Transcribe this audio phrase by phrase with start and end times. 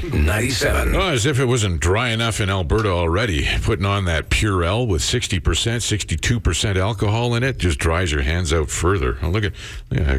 [0.00, 0.94] K97.
[0.94, 3.46] Oh, as if it wasn't dry enough in Alberta already.
[3.62, 8.70] Putting on that Purell with 60%, 62% alcohol in it just dries your hands out
[8.70, 9.18] further.
[9.22, 9.52] Oh, look at.
[9.90, 10.18] Yeah,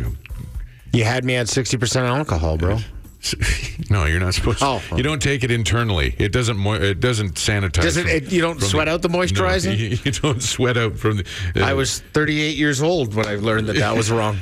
[0.94, 2.80] You had me at 60% alcohol, bro.
[3.90, 4.66] no, you're not supposed to.
[4.66, 4.82] Oh.
[4.96, 6.16] You don't take it internally.
[6.20, 7.82] It doesn't mo- it doesn't sanitize.
[7.82, 9.66] Does it- from- it- you don't from sweat out the moisturizing?
[9.70, 11.26] No, you, you don't sweat out from the.
[11.56, 14.38] uh, I was 38 years old when I learned that that was wrong.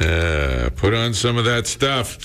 [0.00, 2.18] Uh, put on some of that stuff.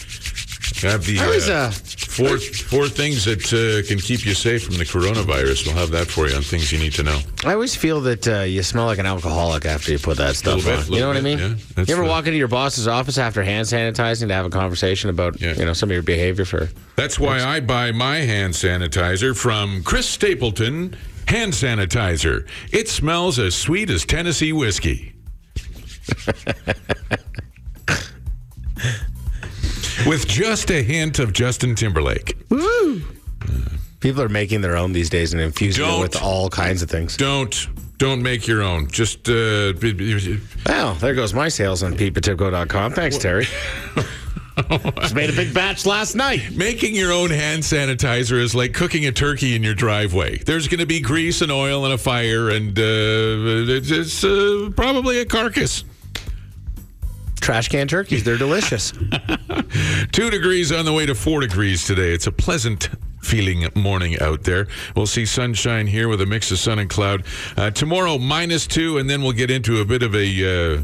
[0.81, 4.75] Have the was, uh, uh, four four things that uh, can keep you safe from
[4.75, 5.65] the coronavirus.
[5.65, 7.19] We'll have that for you on things you need to know.
[7.45, 10.63] I always feel that uh, you smell like an alcoholic after you put that stuff
[10.63, 10.93] bit, on.
[10.93, 11.39] You know what I mean?
[11.39, 11.55] yeah.
[11.77, 15.09] You ever the- walk into your boss's office after hand sanitizing to have a conversation
[15.09, 15.53] about Yeah.
[15.55, 16.69] you know some of your behavior for?
[16.95, 20.95] That's why I buy my hand sanitizer from Chris Stapleton
[21.27, 22.47] Hand Sanitizer.
[22.71, 25.13] It smells as sweet as Tennessee whiskey.
[30.05, 32.37] With just a hint of Justin Timberlake.
[33.99, 36.01] People are making their own these days and infusing it Don't.
[36.01, 37.17] with all kinds of things.
[37.17, 38.87] Don't don't make your own.
[38.91, 42.93] Just uh, b- b- Well, there goes my sales on PetePotipcoe.com.
[42.93, 43.47] Thanks, Terry.
[44.99, 46.51] Just made a big batch last night.
[46.55, 50.37] Making your own hand sanitizer is like cooking a turkey in your driveway.
[50.37, 54.69] There's going to be grease and oil and a fire, and uh, it's, it's uh,
[54.75, 55.83] probably a carcass.
[57.47, 58.91] Trash can turkeys, they're delicious.
[60.11, 62.11] Two degrees on the way to four degrees today.
[62.11, 62.89] It's a pleasant
[63.21, 64.67] feeling morning out there.
[64.97, 67.23] We'll see sunshine here with a mix of sun and cloud.
[67.55, 70.75] Uh, tomorrow, minus two, and then we'll get into a bit of a.
[70.75, 70.83] Uh,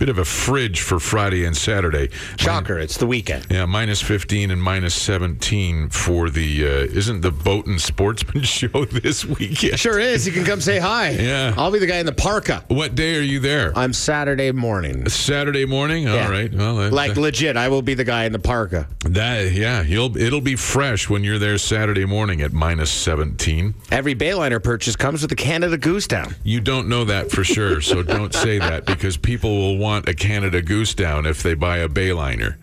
[0.00, 2.08] Bit of a fridge for Friday and Saturday.
[2.38, 3.46] Shocker, it's the weekend.
[3.50, 8.86] Yeah, minus 15 and minus 17 for the, uh, isn't the boat and sportsman show
[8.86, 9.78] this weekend?
[9.78, 10.26] Sure is.
[10.26, 11.10] You can come say hi.
[11.10, 11.52] Yeah.
[11.54, 12.64] I'll be the guy in the parka.
[12.68, 13.76] What day are you there?
[13.76, 15.06] I'm Saturday morning.
[15.10, 16.08] Saturday morning?
[16.08, 16.30] All Yeah.
[16.30, 16.50] right.
[16.50, 18.88] Well, that, Like legit, I will be the guy in the parka.
[19.04, 23.74] that, yeah, you'll, it'll be fresh when you're there Saturday morning at minus 17.
[23.90, 26.36] Every Bayliner purchase comes with a Canada Goose down.
[26.42, 30.14] You don't know that for sure, so don't say that because people will want a
[30.14, 32.56] Canada Goose down if they buy a Bayliner.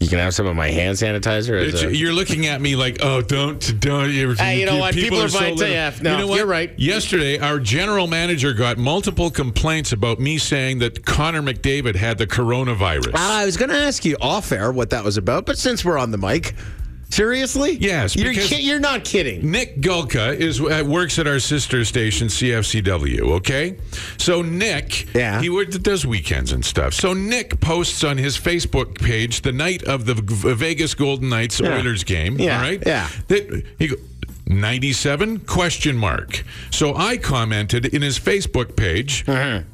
[0.00, 1.60] You can have some of my hand sanitizer.
[1.60, 4.12] As a, you're looking at me like, oh, don't, don't.
[4.12, 4.94] You, Hey, you know what?
[4.94, 5.74] People are so buying little.
[5.74, 6.02] TF.
[6.02, 6.36] No, you know what?
[6.36, 6.78] you're right.
[6.78, 12.28] Yesterday, our general manager got multiple complaints about me saying that Connor McDavid had the
[12.28, 13.14] coronavirus.
[13.14, 15.84] Uh, I was going to ask you off air what that was about, but since
[15.84, 16.54] we're on the mic,
[17.10, 17.76] seriously?
[17.80, 19.50] Yes, You're, ki- you're not kidding.
[19.50, 23.20] Nick Gulka is uh, works at our sister station CFCW.
[23.38, 23.76] Okay,
[24.18, 25.40] so Nick, Yeah.
[25.40, 26.94] he work- does weekends and stuff.
[26.94, 31.60] So Nick posts on his Facebook page the night of the V- Vegas Golden Knights
[31.60, 31.76] Yeah.
[31.78, 32.38] Oilers game.
[32.38, 33.08] Yeah, all right, yeah.
[33.28, 33.96] That he go,
[34.46, 36.42] 97 question mark.
[36.70, 39.24] So I commented in his Facebook page,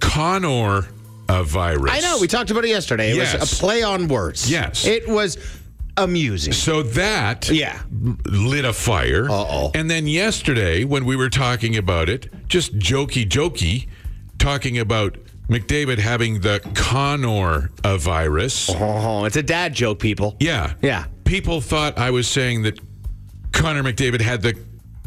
[0.01, 0.89] Connor
[1.29, 1.91] a virus.
[1.93, 2.19] I know.
[2.21, 3.13] We talked about it yesterday.
[3.13, 3.41] It Yes.
[3.41, 4.51] was a play on words.
[4.51, 4.85] Yes.
[4.85, 5.39] It was
[5.97, 6.53] amusing.
[6.53, 7.79] So that Yeah.
[8.27, 9.31] lit a fire.
[9.31, 9.71] Uh-oh.
[9.75, 13.87] And then yesterday, when we were talking about it, just jokey jokey,
[14.39, 15.17] talking about
[15.49, 18.71] McDavid having the Connor virus.
[18.71, 20.37] Oh, it's a dad joke, people.
[20.41, 20.73] Yeah.
[20.83, 21.05] Yeah.
[21.25, 22.79] People thought I was saying that
[23.53, 24.55] Connor McDavid had the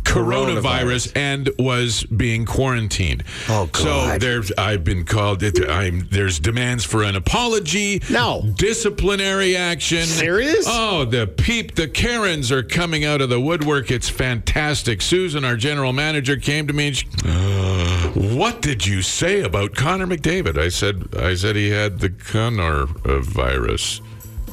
[0.07, 1.11] coronavirus, Coronavirus.
[1.17, 3.23] and was being quarantined.
[3.49, 3.75] Oh, God.
[3.75, 8.01] So there's I've been called it I'm there's demands for an apology.
[8.09, 8.43] No.
[8.55, 10.05] Disciplinary action.
[10.05, 10.65] Serious?
[10.67, 13.91] Oh, the peep the Karens are coming out of the woodwork.
[13.91, 15.01] It's fantastic.
[15.01, 17.05] Susan, our general manager, came to me and she,
[18.37, 20.57] what did you say about Connor McDavid?
[20.57, 23.99] I said I said he had the Connor uh, virus.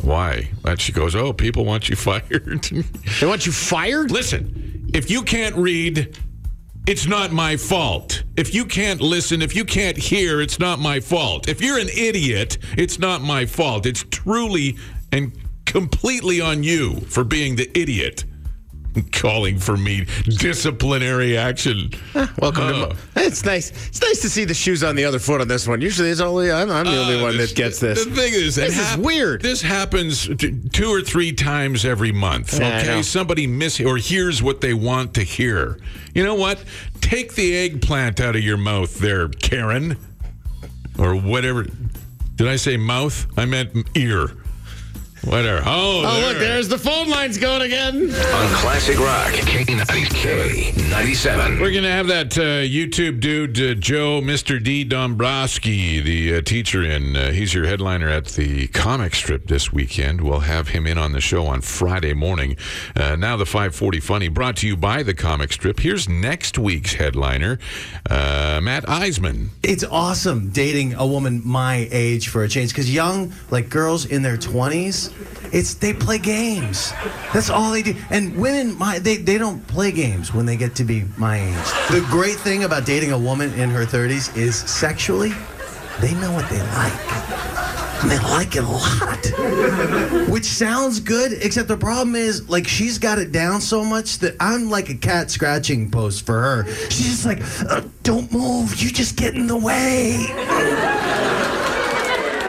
[0.02, 0.50] Why?
[0.64, 2.62] And she goes, "Oh, people want you fired."
[3.20, 4.10] They want you fired?
[4.10, 6.16] Listen, if you can't read,
[6.86, 8.22] it's not my fault.
[8.36, 11.48] If you can't listen, if you can't hear, it's not my fault.
[11.48, 13.86] If you're an idiot, it's not my fault.
[13.86, 14.76] It's truly
[15.10, 15.32] and
[15.66, 18.24] completely on you for being the idiot.
[19.12, 21.90] Calling for me disciplinary action.
[22.38, 22.88] Welcome Oh.
[22.90, 22.96] to.
[23.16, 23.70] It's nice.
[23.88, 25.80] It's nice to see the shoes on the other foot on this one.
[25.80, 28.04] Usually, it's only I'm, I'm the only Uh, one this- that gets this.
[28.04, 29.42] The thing is, This is weird.
[29.42, 32.58] This happens t- two or three times every month.
[32.58, 35.78] Yeah, okay, somebody miss or hears what they want to hear.
[36.14, 36.62] You know what?
[37.00, 39.96] Take the eggplant out of your mouth, there, Karen,
[40.98, 41.66] or whatever.
[42.36, 43.26] Did I say mouth?
[43.36, 44.30] I meant ear.
[45.24, 45.62] Whatever.
[45.64, 46.28] Oh, Oh, there.
[46.28, 48.02] look, there's the phone lines going again.
[48.10, 51.60] On Classic Rock, K90, K97.
[51.60, 54.62] We're going to have that uh, YouTube dude, uh, Joe, Mr.
[54.62, 54.84] D.
[54.84, 57.16] Dombrowski, the uh, teacher in.
[57.16, 60.20] Uh, he's your headliner at the comic strip this weekend.
[60.20, 62.56] We'll have him in on the show on Friday morning.
[62.94, 65.80] Uh, now, the 540 Funny brought to you by the comic strip.
[65.80, 67.58] Here's next week's headliner,
[68.10, 69.48] uh, Matt Eisman.
[69.62, 74.20] It's awesome dating a woman my age for a change because young, like girls in
[74.22, 75.12] their 20s,
[75.52, 76.92] It's they play games.
[77.32, 77.94] That's all they do.
[78.10, 81.90] And women, my they, they don't play games when they get to be my age.
[81.90, 85.32] The great thing about dating a woman in her 30s is sexually,
[86.00, 87.44] they know what they like.
[88.02, 90.28] And they like it a lot.
[90.28, 94.36] Which sounds good, except the problem is, like, she's got it down so much that
[94.40, 96.66] I'm like a cat scratching post for her.
[96.90, 97.40] She's just like,
[97.70, 100.26] uh, don't move, you just get in the way.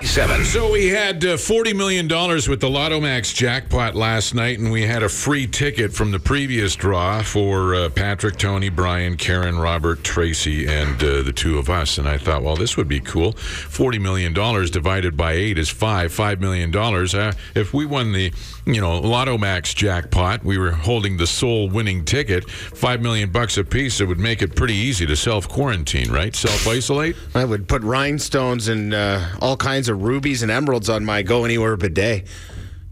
[0.05, 0.45] Seven.
[0.45, 4.83] So we had uh, $40 million with the Lotto Max jackpot last night, and we
[4.83, 10.03] had a free ticket from the previous draw for uh, Patrick, Tony, Brian, Karen, Robert,
[10.03, 11.97] Tracy, and uh, the two of us.
[11.97, 13.33] And I thought, well, this would be cool.
[13.33, 16.11] $40 million divided by eight is five.
[16.13, 16.73] $5 million.
[16.75, 18.31] Uh, if we won the,
[18.65, 23.57] you know, Lotto Max jackpot, we were holding the sole winning ticket, 5 million bucks
[23.57, 26.35] a piece, it would make it pretty easy to self quarantine, right?
[26.35, 27.15] Self isolate?
[27.33, 31.45] I would put rhinestones and uh, all kinds of rubies and emeralds on my go
[31.45, 32.27] anywhere bidet.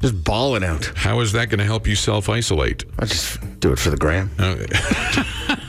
[0.02, 0.92] Just balling out.
[0.96, 2.84] How is that going to help you self isolate?
[3.00, 4.32] I just do it for the gram.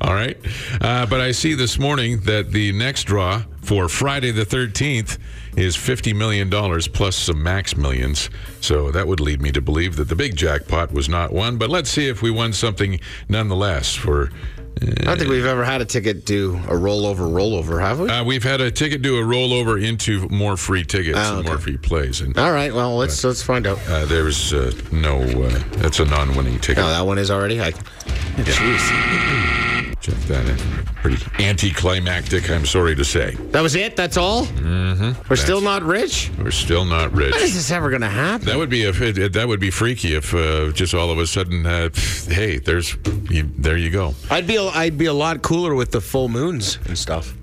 [0.00, 0.36] All right.
[0.80, 5.18] Uh, but I see this morning that the next draw for Friday the 13th
[5.56, 6.48] is $50 million
[6.92, 8.30] plus some max millions.
[8.60, 11.58] So that would lead me to believe that the big jackpot was not won.
[11.58, 14.30] But let's see if we won something nonetheless for.
[14.80, 18.08] I don't think we've ever had a ticket do a rollover rollover, have we?
[18.08, 21.58] Uh, we've had a ticket do a rollover into more free tickets Oh, and more
[21.58, 22.20] free plays.
[22.20, 23.78] And All right, well, let's let's find out.
[23.88, 26.82] uh, there's uh, no, uh, that's a non winning ticket.
[26.84, 27.60] No, that one is already.
[27.60, 29.77] I, Jeez.
[30.00, 30.56] Check that in.
[31.02, 33.34] Pretty anticlimactic, I'm sorry to say.
[33.50, 33.96] That was it?
[33.96, 34.44] That's all?
[34.46, 35.28] Mm-hmm.
[35.28, 36.30] We're still not rich?
[36.38, 37.34] We're still not rich.
[37.34, 38.46] When is this ever going to happen?
[38.46, 41.66] That would be a that would be freaky if uh, just all of a sudden,
[41.66, 41.90] uh,
[42.28, 42.96] hey, there's
[43.28, 44.14] you, there you go.
[44.30, 47.34] I'd be a, I'd be a lot cooler with the full moons and stuff.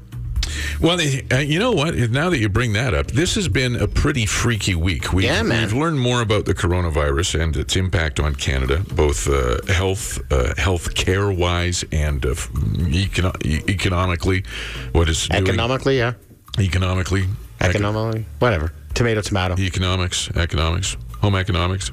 [0.82, 1.00] Well,
[1.32, 1.96] uh, you know what?
[1.96, 5.14] Now that you bring that up, this has been a pretty freaky week.
[5.14, 5.64] We've, Yeah, man.
[5.64, 10.54] We've learned more about the coronavirus and its impact on Canada, both uh, health, uh,
[10.58, 14.44] health care wise, and uh, f- econo- e- economically.
[14.92, 16.14] What is doing- Economically, yeah.
[16.60, 17.24] economically,
[17.62, 18.72] Eco- Economically, whatever.
[18.94, 19.56] Tomato, tomato.
[19.60, 21.92] economics, economics, home economics.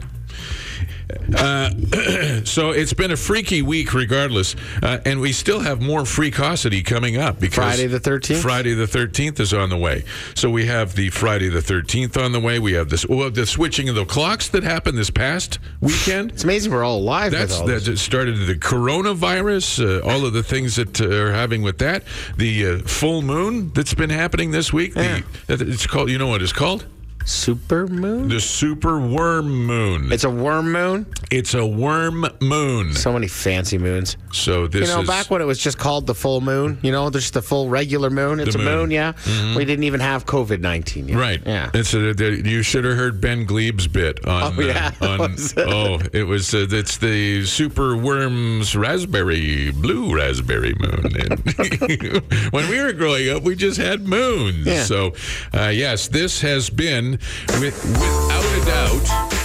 [1.36, 1.70] Uh,
[2.44, 7.16] so it's been a freaky week, regardless, uh, and we still have more freakosity coming
[7.16, 8.42] up because Friday the 13th?
[8.42, 10.04] Friday the thirteenth is on the way.
[10.34, 12.58] So we have the Friday the thirteenth on the way.
[12.58, 16.32] We have this well, the switching of the clocks that happened this past weekend.
[16.32, 18.00] It's amazing we're all alive That's that this.
[18.00, 22.04] started the coronavirus, uh, all of the things that uh, are having with that.
[22.36, 24.94] The uh, full moon that's been happening this week.
[24.94, 25.20] Yeah.
[25.46, 26.10] The, it's called.
[26.10, 26.86] You know what it's called?
[27.24, 28.28] Super moon?
[28.28, 30.12] The super worm moon.
[30.12, 31.06] It's a worm moon?
[31.30, 32.94] It's a worm moon.
[32.94, 34.16] So many fancy moons.
[34.32, 36.90] So this You know, is back when it was just called the full moon, you
[36.92, 38.40] know, there's the full regular moon.
[38.40, 38.78] It's The a moon.
[38.78, 39.12] moon, yeah.
[39.56, 41.16] We didn't even have COVID 19 yet.
[41.18, 41.40] right.
[41.46, 41.70] Yeah.
[41.74, 44.54] It's a, the, you should have heard Ben Glebe's bit on.
[44.58, 44.92] Oh, yeah.
[45.00, 46.52] uh, on oh, it was.
[46.54, 51.12] Uh, it's the super worms raspberry blue raspberry moon.
[51.20, 51.40] And
[52.52, 54.66] when we were growing up, we just had moons.
[54.66, 54.82] Yeah.
[54.84, 55.12] So,
[55.54, 57.11] uh, yes, this has been
[57.60, 59.42] with without a doubt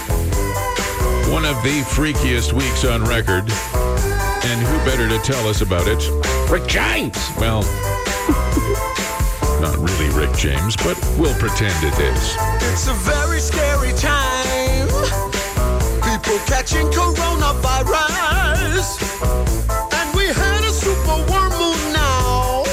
[1.31, 3.43] one of the freakiest weeks on record.
[3.43, 6.09] And who better to tell us about it?
[6.49, 7.17] Rick James!
[7.37, 7.63] Well,
[9.59, 12.37] not really Rick James, but we'll pretend it is.
[12.71, 14.87] It's a very scary time.
[16.01, 18.97] People catching coronavirus.
[19.93, 22.63] And we had a super worm moon now.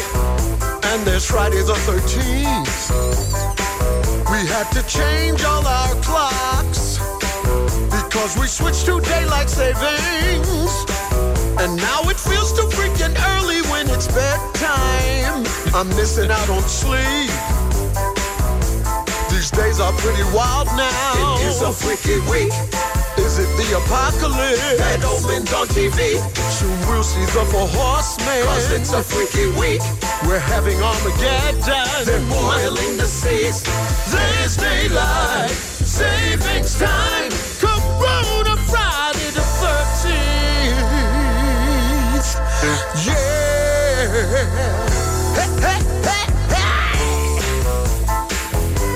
[0.85, 3.64] And there's Friday the 13th.
[4.35, 6.99] We had to change all our clocks.
[7.87, 10.73] Because we switched to daylight savings.
[11.63, 15.47] And now it feels too freaking early when it's bedtime.
[15.73, 17.31] I'm missing out on sleep.
[19.31, 21.37] These days are pretty wild now.
[21.39, 23.04] It is a freaky week.
[23.25, 26.21] Is it the apocalypse that opens on TV?
[26.53, 28.45] Soon we'll see the four horsemen.
[28.45, 29.81] Cause it's a freaky week.
[30.27, 31.65] We're having Armageddon.
[32.05, 33.65] They're boiling the seas.
[34.13, 35.51] There's daylight.
[35.51, 37.31] Savings time.
[37.61, 40.85] Corona Friday the 13th.
[43.07, 44.45] Yeah.
[45.35, 45.94] Hey, hey.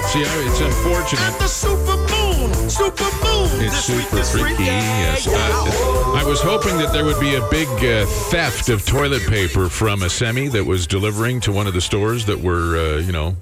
[0.08, 1.20] See, I- it's unfortunate.
[1.22, 3.60] And the super moon, super moon.
[3.60, 4.64] It's this super freaky.
[4.64, 5.26] Yes.
[5.26, 9.68] Uh, I was hoping that there would be a big uh, theft of toilet paper
[9.68, 13.12] from a semi that was delivering to one of the stores that were, uh, you
[13.12, 13.36] know,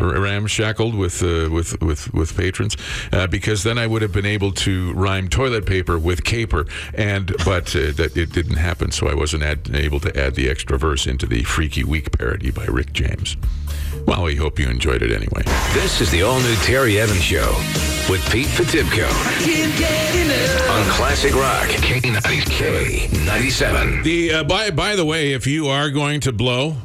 [0.00, 2.76] ramshackled with uh, with with with patrons,
[3.12, 7.34] uh, because then I would have been able to rhyme toilet paper with caper, and
[7.44, 10.78] but uh, that it didn't happen, so I wasn't add, able to add the extra
[10.78, 13.36] verse into the Freaky Week parody by Rick James.
[14.06, 15.42] Well, we hope you enjoyed it anyway.
[15.72, 17.50] This is the all new Terry Evans Show
[18.08, 19.06] with Pete Potipcoe
[20.70, 24.02] on Classic Rock K90K 97.
[24.04, 26.76] The uh, by by the way, if you are going to blow,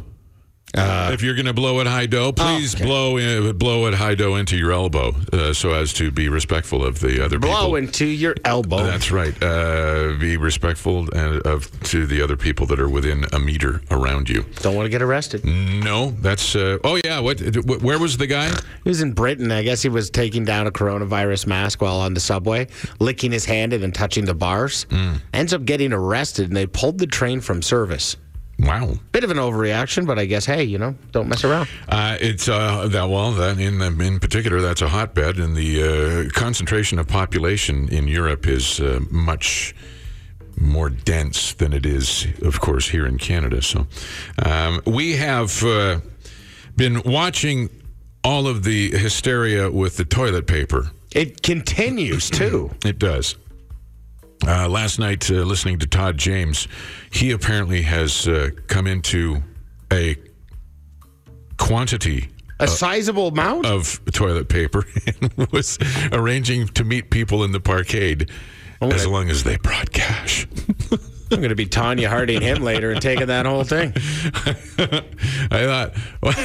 [0.73, 2.85] if you're going to blow at high dough, please okay.
[2.85, 6.83] blow uh, blow at high dough into your elbow, uh, so as to be respectful
[6.85, 7.67] of the other Blow people.
[7.67, 8.83] Blow into your elbow.
[8.83, 9.35] That's right.
[9.41, 14.29] Uh, be respectful uh, of to the other people that are within a meter around
[14.29, 14.43] you.
[14.61, 15.43] Don't want to get arrested.
[15.45, 16.55] No, that's.
[16.55, 17.19] Uh, oh yeah.
[17.19, 17.39] What?
[17.81, 18.49] Where was the guy?
[18.83, 19.51] He was in Britain.
[19.51, 22.67] I guess he was taking down a coronavirus mask while on the subway,
[22.99, 24.85] licking his hand and then touching the bars.
[25.33, 28.15] Ends up getting arrested, and they pulled the train from service.
[28.61, 28.93] Wow.
[29.11, 31.67] Bit of an overreaction, but I guess hey, you know, don't mess around.
[31.89, 35.81] Uh, it's uh, that well that in in particular that's a hotbed, and the
[36.27, 39.73] uh, concentration of population in Europe is uh, much
[40.57, 43.61] more dense than it is, of course, here in Canada.
[43.61, 43.87] So
[44.45, 46.01] um, we have uh,
[46.75, 47.69] been watching
[48.23, 50.91] all of the hysteria with the toilet paper.
[51.13, 52.71] It continues too.
[52.85, 53.35] It does.
[54.47, 56.67] Uh, last night, uh, listening to Todd James,
[57.11, 59.43] he apparently has uh, come into
[59.93, 60.15] a
[61.57, 62.29] quantity
[62.59, 63.65] A sizable amount.
[63.67, 64.85] of toilet paper
[65.21, 65.77] and was
[66.11, 68.29] arranging to meet people in the parkade
[68.81, 70.47] as long as they brought cash.
[71.31, 73.93] I'm going to be Tonya Harding him later and taking that whole thing.
[75.51, 76.37] I thought, what,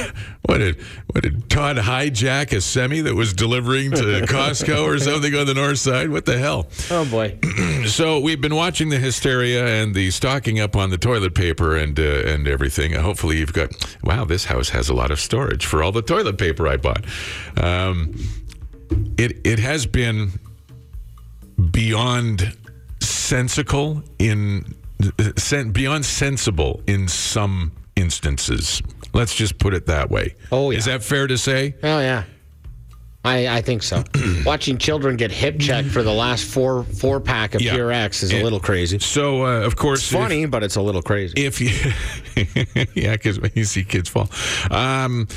[0.43, 5.35] what did what did Todd hijack a semi that was delivering to Costco or something
[5.35, 6.09] on the north side?
[6.09, 6.67] What the hell?
[6.89, 7.37] Oh boy.
[7.87, 11.97] So we've been watching the hysteria and the stocking up on the toilet paper and
[11.97, 12.93] uh, and everything.
[12.93, 13.71] Hopefully you've got
[14.03, 17.05] wow, this house has a lot of storage for all the toilet paper I bought.
[17.55, 18.15] Um,
[19.17, 20.31] it it has been
[21.71, 22.55] beyond
[23.27, 24.73] sensical in
[25.37, 28.81] sen, beyond sensible in some instances.
[29.13, 30.35] Let's just put it that way.
[30.51, 30.77] Oh, yeah.
[30.77, 31.75] Is that fair to say?
[31.83, 32.23] Oh yeah.
[33.27, 34.03] I, I think so.
[34.45, 37.75] Watching children get hip checked for the last four four pack of Yeah.
[37.75, 38.99] Purex is a little crazy.
[38.99, 41.33] So uh, of course, It's funny, but it's a little crazy.
[41.45, 41.71] if you
[42.93, 44.29] yeah because when you see kids fall
[44.71, 45.27] um,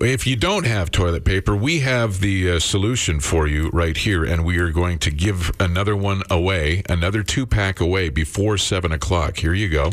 [0.00, 4.24] if you don't have toilet paper we have the uh, solution for you right here
[4.24, 8.90] and we are going to give another one away another two pack away before seven
[8.92, 9.90] o'clock here you go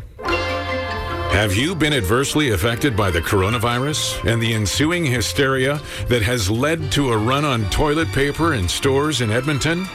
[1.31, 6.91] have you been adversely affected by the coronavirus and the ensuing hysteria that has led
[6.91, 9.85] to a run on toilet paper in stores in Edmonton?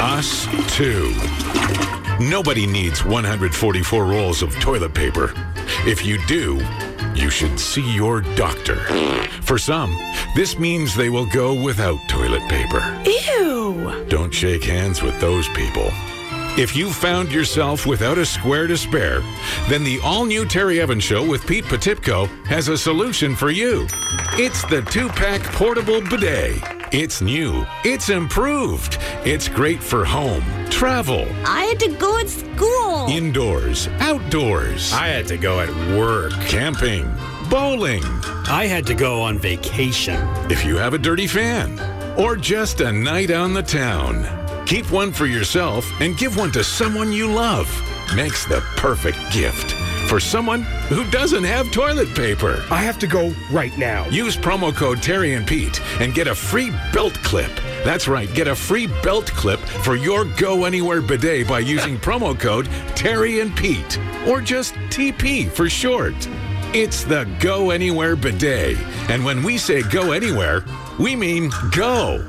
[0.00, 1.12] Us too.
[2.20, 5.32] Nobody needs 144 rolls of toilet paper.
[5.86, 6.60] If you do,
[7.14, 8.76] you should see your doctor.
[9.42, 9.96] For some,
[10.36, 13.02] this means they will go without toilet paper.
[13.38, 14.04] Ew.
[14.08, 15.90] Don't shake hands with those people.
[16.56, 19.22] If you found yourself without a square to spare,
[19.68, 23.88] then the all new Terry Evans Show with Pete Potipcoe has a solution for you.
[24.34, 26.62] It's the two pack portable bidet.
[26.92, 33.08] It's new, it's improved, it's great for home, travel, I had to go at school.
[33.08, 36.30] indoors, outdoors, I had to go at work.
[36.42, 37.12] camping,
[37.50, 38.04] bowling.
[38.46, 40.20] I had to go on vacation.
[40.48, 41.80] If you have a dirty fan
[42.16, 44.22] or just a night on the town,
[44.66, 47.68] keep one for yourself and give one to someone you love.
[48.14, 49.72] Makes the perfect gift
[50.08, 52.62] for someone who doesn't have toilet paper.
[52.70, 54.06] I have to go right now.
[54.08, 57.50] Use promo code Terry and Pete and get a free belt clip.
[57.84, 62.38] That's right, get a free belt clip for your Go Anywhere bidet by using promo
[62.38, 66.14] code Terry and Pete, or just TP for short.
[66.74, 68.78] It's the Go Anywhere bidet,
[69.08, 70.64] and when we say go anywhere,
[70.98, 72.24] we mean go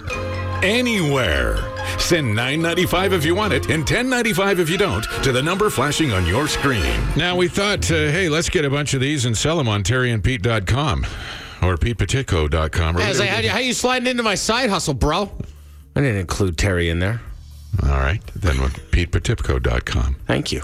[0.64, 1.75] anywhere.
[2.00, 6.12] Send $9.95 if you want it and $10.95 if you don't to the number flashing
[6.12, 6.84] on your screen.
[7.16, 9.84] Now, we thought, uh, hey, let's get a bunch of these and sell them on
[9.84, 11.06] terryandpete.com
[11.64, 12.98] or petepatico.com.
[12.98, 13.42] Or I was like, how, whatever.
[13.44, 15.32] you- how you sliding into my side hustle, bro?
[15.96, 17.22] I didn't include Terry in there.
[17.84, 20.16] All right, then with petepotipcoe.com.
[20.28, 20.64] Thank you.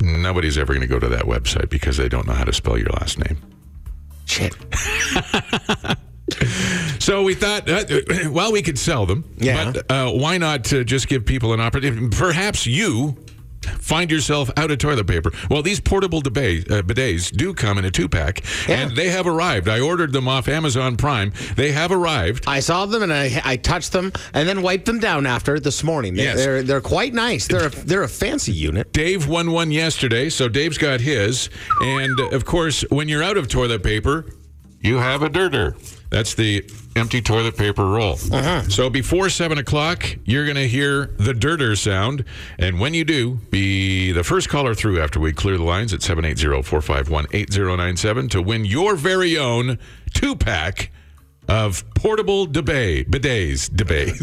[0.00, 2.78] Nobody's ever going to go to that website because they don't know how to spell
[2.78, 3.38] your last name.
[4.26, 4.56] Shit.
[7.04, 7.84] So we thought, uh,
[8.30, 9.24] well, we could sell them.
[9.36, 9.72] Yeah.
[9.72, 12.08] But uh, why not uh, just give people an opportunity?
[12.16, 13.18] Perhaps you
[13.78, 15.30] find yourself out of toilet paper.
[15.50, 19.26] Well, these portable debate, uh, bidets do come in a two pack, and they have
[19.26, 19.68] arrived.
[19.68, 21.34] I ordered them off Amazon Prime.
[21.56, 22.44] They have arrived.
[22.46, 25.84] I saw them and I, I touched them and then wiped them down after this
[25.84, 26.14] morning.
[26.14, 26.36] They, Yes.
[26.36, 27.46] They're they're quite nice.
[27.48, 28.94] They're a, they're a fancy unit.
[28.94, 31.50] Dave won one yesterday, so Dave's got his.
[31.82, 34.24] And of course, when you're out of toilet paper,
[34.80, 35.76] you have a dirter.
[36.10, 36.62] That's the
[36.96, 38.14] empty toilet paper roll.
[38.32, 38.62] Uh-huh.
[38.68, 42.24] So before 7 o'clock, you're going to hear the dirter sound.
[42.58, 46.02] And when you do, be the first caller through after we clear the lines at
[46.02, 49.78] 780 451 8097 to win your very own
[50.12, 50.90] two pack
[51.48, 54.14] of portable debate, bidets, debate.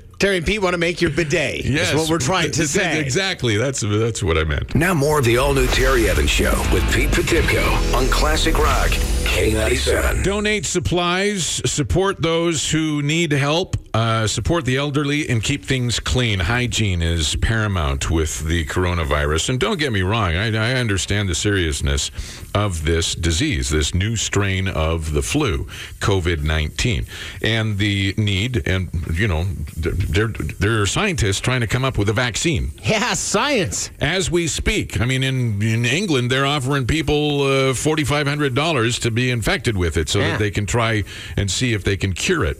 [0.24, 1.66] Terry and Pete want to make your bidet.
[1.66, 1.88] yes.
[1.88, 2.98] That's what we're trying to say.
[2.98, 3.58] Exactly.
[3.58, 4.74] That's, that's what I meant.
[4.74, 10.24] Now more of the all-new Terry Evans Show with Pete Potipcoe on Classic Rock K97.
[10.24, 16.40] Donate supplies, support those who need help, uh, support the elderly, and keep things clean.
[16.40, 19.50] Hygiene is paramount with the coronavirus.
[19.50, 22.10] And don't get me wrong, I, I understand the seriousness
[22.54, 25.64] of this disease, this new strain of the flu,
[26.00, 27.04] COVID 19,
[27.42, 28.66] and the need.
[28.66, 29.44] And, you know,
[29.76, 33.90] there, there are scientists trying to come up with a vaccine Yeah, science.
[34.00, 35.00] as we speak.
[35.00, 40.08] I mean, in, in England, they're offering people uh, $4,500 to be infected with it
[40.08, 40.30] so Yeah.
[40.32, 41.02] that they can try
[41.36, 42.56] and see if they can cure it,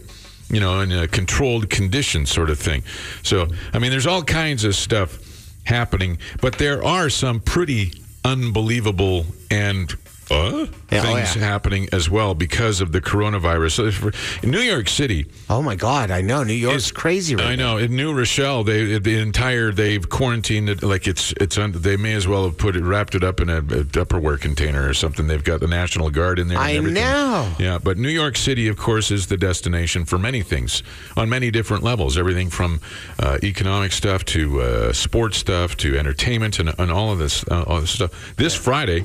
[0.49, 2.83] you know, in a controlled condition sort of thing.
[3.23, 5.19] So, I mean, there's all kinds of stuff
[5.63, 7.93] happening, but there are some pretty
[8.25, 9.93] unbelievable and
[10.31, 11.41] uh, Yeah, oh, things yeah.
[11.43, 13.71] happening as well because of the coronavirus.
[13.71, 17.45] So if- in New York City, Oh my God, I know New York's crazy right
[17.47, 17.73] I now.
[17.73, 21.77] know in New Rochelle, they the entire they've quarantined it like it's it's under.
[21.79, 24.87] They may as well have put it wrapped it up in a, a Tupperware container
[24.87, 25.27] or something.
[25.27, 26.57] They've got the National Guard in there.
[26.57, 26.95] and I everything.
[27.03, 27.51] know.
[27.59, 30.81] Yeah, but New York City, of course, is the destination for many things
[31.15, 32.17] on many different levels.
[32.17, 32.79] Everything from
[33.19, 37.63] uh, economic stuff to uh, sports stuff to entertainment and, and all of this uh,
[37.67, 38.35] all this stuff.
[38.37, 39.03] This Friday.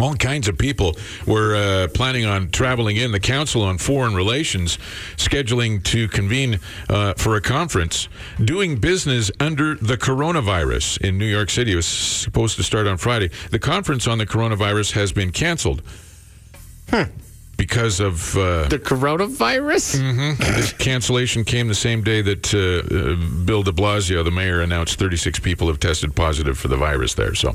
[0.00, 0.96] All kinds of people
[1.26, 3.12] were uh, planning on traveling in.
[3.12, 4.78] The Council on Foreign Relations
[5.16, 8.08] scheduling to convene uh, for a conference
[8.42, 11.72] doing business under the coronavirus in New York City.
[11.72, 13.30] It was supposed to start on Friday.
[13.50, 15.82] The conference on the coronavirus has been canceled
[17.66, 18.36] because of.
[18.36, 19.86] Uh, The coronavirus?
[20.56, 24.98] this cancellation came the same day that uh, uh, Bill de Blasio, the mayor, announced
[24.98, 27.34] 36 people have tested positive for the virus there.
[27.36, 27.52] So,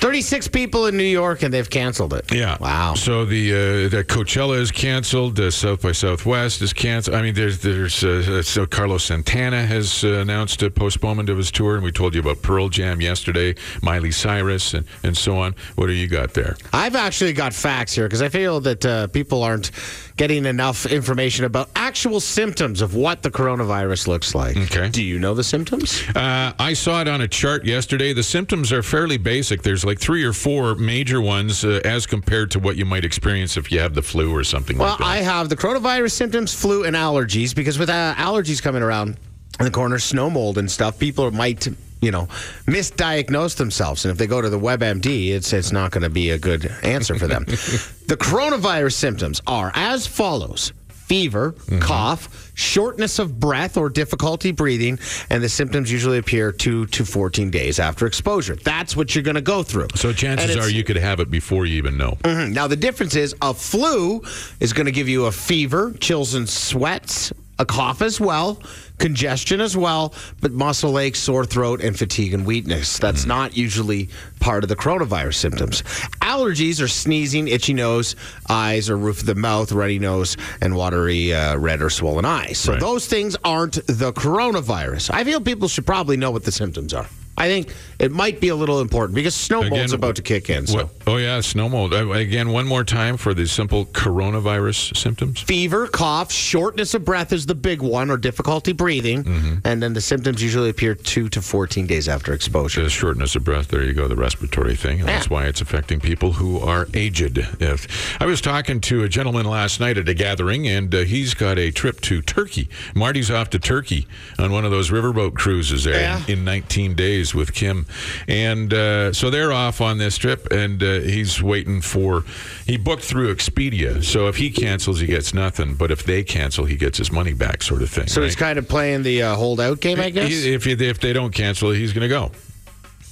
[0.00, 2.32] 36 people in New York and they've canceled it.
[2.32, 2.56] Yeah.
[2.60, 2.94] Wow.
[2.94, 5.40] So the uh, the Coachella is canceled.
[5.40, 7.16] Uh, South by Southwest is canceled.
[7.16, 11.50] I mean, there's there's uh, so Carlos Santana has uh, announced a postponement of his
[11.50, 15.54] tour, and we told you about Pearl Jam yesterday, Miley Cyrus, and, and so on.
[15.76, 16.56] What do you got there?
[16.72, 19.70] I've actually got facts here because I feel that uh, people aren't
[20.18, 24.54] getting enough information about actual symptoms of what the coronavirus looks like.
[24.54, 24.90] Okay.
[24.90, 26.02] Do you know the symptoms?
[26.14, 28.12] Uh, I saw it on a chart yesterday.
[28.12, 29.62] The symptoms are fairly basic.
[29.62, 33.56] There's like three or four major ones uh, as compared to what you might experience
[33.56, 35.04] if you have the flu or something Well, like that.
[35.04, 39.16] Well, I have the coronavirus symptoms, flu, and allergies because with uh, allergies coming around
[39.58, 41.66] in the corner, snow mold and stuff, people might,
[42.04, 42.28] you know,
[42.66, 44.04] misdiagnose themselves.
[44.04, 46.70] And if they go to the WebMD, it's, it's not going to be a good
[46.82, 47.44] answer for them.
[47.46, 50.72] the coronavirus symptoms are as follows.
[50.88, 57.04] Fever, cough, shortness of breath or difficulty breathing, and the symptoms usually appear two to
[57.04, 58.56] 14 days after exposure.
[58.56, 59.88] That's what you're going to go through.
[59.96, 62.16] so chances are you could have it before you even know.
[62.22, 62.52] Mhm.
[62.54, 64.22] Now, the difference is a flu
[64.60, 68.60] is going to give you a fever, chills and sweats, a cough as well,
[68.98, 72.98] congestion as well, but muscle aches, sore throat, and fatigue and weakness.
[72.98, 74.08] That's not usually
[74.40, 75.82] part of the coronavirus symptoms.
[76.22, 78.16] Allergies are sneezing, itchy nose,
[78.48, 82.58] eyes or roof of the mouth, runny nose, and watery uh, red or swollen eyes.
[82.58, 82.80] So Right.
[82.80, 85.10] those things aren't the coronavirus.
[85.12, 87.06] I feel people should probably know what the symptoms are.
[87.36, 90.66] I think it might be a little important because snow mold's about to kick in.
[90.66, 90.76] So.
[90.76, 91.92] What, oh yeah, snow mold.
[91.92, 95.40] Uh, again, one more time for the simple coronavirus symptoms.
[95.40, 99.24] fever, cough, shortness of breath is the big one, or difficulty breathing.
[99.24, 99.54] Mm-hmm.
[99.64, 102.82] And then the symptoms usually appear two to 14 days after exposure.
[102.82, 103.68] The shortness of breath.
[103.68, 105.00] There you go, the respiratory thing.
[105.00, 105.32] And that's Yeah.
[105.34, 107.38] why it's affecting people who are aged.
[107.60, 111.34] If, I was talking to a gentleman last night at a gathering, and uh, he's
[111.34, 112.68] got a trip to Turkey.
[112.94, 114.06] Marty's off to Turkey
[114.38, 116.22] on one of those riverboat cruises there Yeah.
[116.28, 117.86] in, in 19 days with Kim.
[118.26, 122.24] And uh, so they're off on this trip, and uh, he's waiting for.
[122.66, 124.02] He booked through Expedia.
[124.02, 125.74] So if he cancels, he gets nothing.
[125.76, 128.08] But if they cancel, he gets his money back, sort of thing.
[128.08, 130.28] So he's kind of playing the uh, holdout game, I guess.
[130.28, 132.32] He- if, if they don't cancel, he's going to go.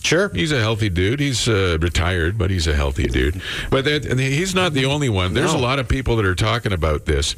[0.03, 0.31] sure.
[0.35, 1.21] He's a healthy dude.
[1.21, 3.41] He's uh, retired, but he's a healthy dude.
[3.71, 5.33] But that, he's not the only one.
[5.35, 7.37] There's a lot of people that are talking about this.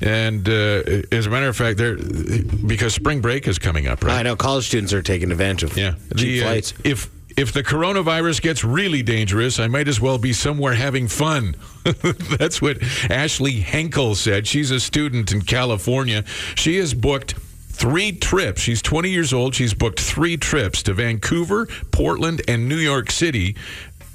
[0.00, 0.82] And uh,
[1.12, 4.18] as a matter of fact, they're because spring break is coming up, right?
[4.18, 5.92] I know college students are taking advantage of Yeah.
[6.16, 6.74] cheap The, uh, flights.
[6.84, 11.54] if if the coronavirus gets really dangerous, I might as well be somewhere having fun.
[12.38, 12.78] That's what
[13.10, 14.46] Ashley Henkel said.
[14.46, 16.24] She's a student in California.
[16.54, 17.34] She has booked
[17.68, 18.62] three trips.
[18.62, 19.54] She's 20 years old.
[19.54, 23.54] She's booked three trips to Vancouver, Portland, and New York City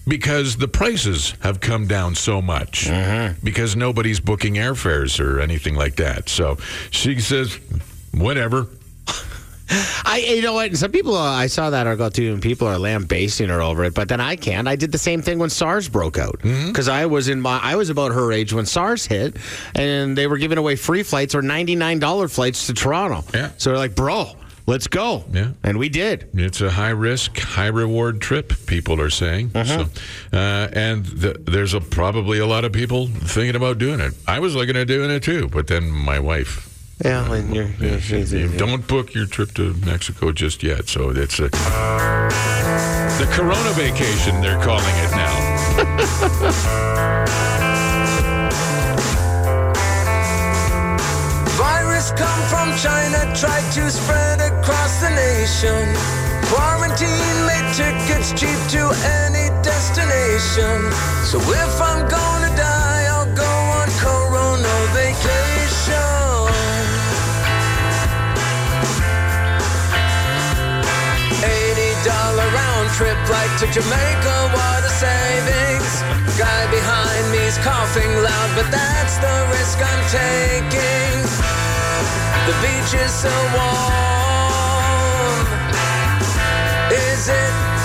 [0.07, 2.87] because the prices have come down so much
[3.43, 6.29] because nobody's booking airfares or anything like that.
[6.29, 6.57] So
[6.89, 7.59] she says,
[8.13, 8.67] whatever.
[10.03, 10.75] I, you know what?
[10.75, 13.93] Some people, uh, I saw that article too, and people are lambasting her over it.
[13.93, 14.67] But then I can't.
[14.67, 17.77] I did the same thing when SARS broke out because I was in my, I
[17.77, 19.37] was about her age when SARS hit,
[19.73, 23.23] and they were giving away free flights or ninety nine dollar flights to Toronto.
[23.33, 23.51] Yeah.
[23.57, 24.31] So they're like, bro,
[24.67, 25.23] let's go.
[25.31, 25.51] Yeah.
[25.63, 26.29] And we did.
[26.33, 28.53] It's a high risk, high reward trip.
[28.65, 29.85] People are saying, so,
[30.33, 34.13] uh, and th- there's a, probably a lot of people thinking about doing it.
[34.27, 36.67] I was looking at doing it too, but then my wife.
[37.03, 40.87] Yeah, and you're, Yeah, you're, you're- you don't book your trip to Mexico just yet.
[40.87, 41.49] So it's a
[43.19, 44.39] the Corona vacation.
[44.41, 45.37] They're calling it now.
[52.15, 55.95] come from China, tried to spread across the nation.
[56.51, 58.91] Quarantine made tickets cheap to
[59.23, 60.91] any destination.
[61.23, 66.01] So if I'm gonna die, I'll go on Corona vacation.
[71.43, 75.93] Eighty dollar round trip flight to Jamaica, what a savings.
[76.37, 81.60] Guy behind me's coughing loud, but that's the risk I'm taking.
[82.47, 83.71] The beach is so warm.
[86.91, 87.80] Is it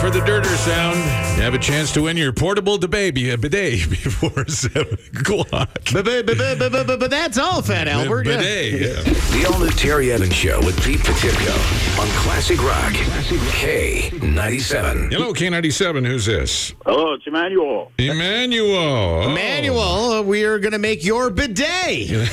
[0.00, 0.96] for the Dirter sound.
[1.36, 5.70] You have a chance to win your portable de baby a bidet before seven o'clock.
[5.92, 8.26] but, but, but, but, but, but, but that's all, Fat Albert.
[8.26, 8.36] yeah.
[8.36, 8.80] bidet.
[8.80, 9.14] yeah.
[9.38, 12.92] The all new Terry Evans Show with Pete Potipcoe on Classic Rock.
[12.92, 15.12] K97.
[15.12, 16.06] Hello, K97.
[16.06, 16.72] Who's this?
[16.84, 17.92] Hello, it's Emmanuel.
[17.98, 18.76] Emmanuel.
[18.76, 19.30] Oh.
[19.30, 22.08] Emmanuel, uh, we are going to make your bidet.
[22.08, 22.30] Yes,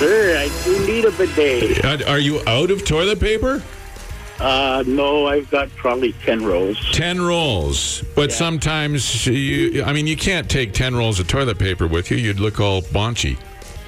[0.00, 0.36] sir.
[0.38, 1.84] I do need a bidet.
[1.84, 3.62] Uh, Are you out of toilet paper?
[4.42, 6.76] Uh, no, I've got probably 10 rolls.
[6.92, 8.02] 10 rolls.
[8.16, 12.16] But sometimes you, I mean, you can't take 10 rolls of toilet paper with you.
[12.16, 13.38] You'd look all paunchy.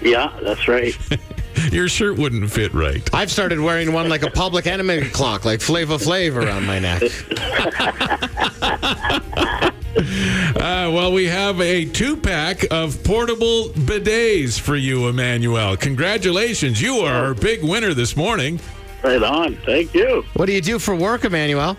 [0.00, 0.96] Yeah, that's right.
[1.72, 3.02] Your shirt wouldn't fit right.
[3.12, 7.02] I've started wearing one like a public enemy clock, like Flava Flav around my neck.
[9.96, 15.76] Uh, well, we have a two pack of portable bidets for you, Emmanuel.
[15.76, 16.82] Congratulations.
[16.82, 18.58] You are our big winner this morning.
[19.04, 19.56] Right on.
[19.66, 20.24] Thank you.
[20.34, 21.76] What do you do for work, Emmanuel?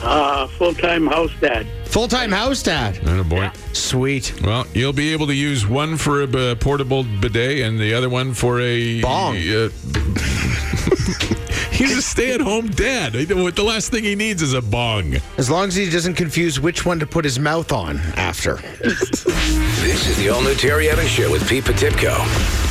[0.00, 1.66] Uh, full-time house dad.
[1.86, 3.00] Full time house dad.
[3.06, 3.50] Oh, boy.
[3.72, 4.40] Sweet.
[4.44, 8.08] Well, you'll be able to use one for a b- portable bidet and the other
[8.08, 9.36] one for a Bong.
[9.36, 9.70] uh,
[11.78, 13.12] he's a stay-at-home dad.
[13.12, 15.16] The last thing he needs is a bong.
[15.38, 18.56] As long as he doesn't confuse which one to put his mouth on after.
[18.82, 22.18] This is the all new Terry Evans Show with Pete Potipcoe.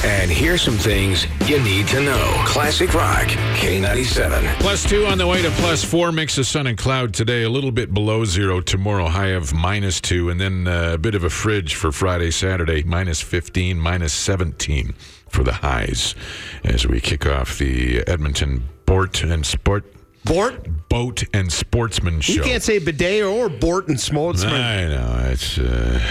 [0.06, 2.34] And here's some things you need to know.
[2.46, 3.28] Classic Rock.
[3.58, 4.60] K97.
[4.60, 6.12] Plus two on the way to plus four.
[6.12, 7.44] Mix of sun and cloud today.
[7.44, 9.08] A little bit below zero tomorrow.
[9.08, 12.84] High of minus two, and then uh, a bit of a fridge for Friday, Saturday.
[12.84, 14.94] Minus fifteen, minus seventeen
[15.30, 16.16] for the highs
[16.64, 19.86] as we kick off the Edmonton Bort and Sport
[20.26, 20.90] Bort?
[20.90, 22.34] Boat and Sportsman Show.
[22.34, 24.52] You can't say bidet or Bort and Smoltzman.
[24.52, 25.58] I know it's.
[25.58, 26.02] Uh,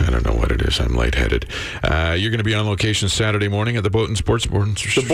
[0.00, 0.80] I don't know what it is.
[0.80, 1.46] I'm lightheaded.
[1.82, 4.46] Uh, you're going to be on location Saturday morning at the Boat and Sports.
[4.46, 4.64] Bo-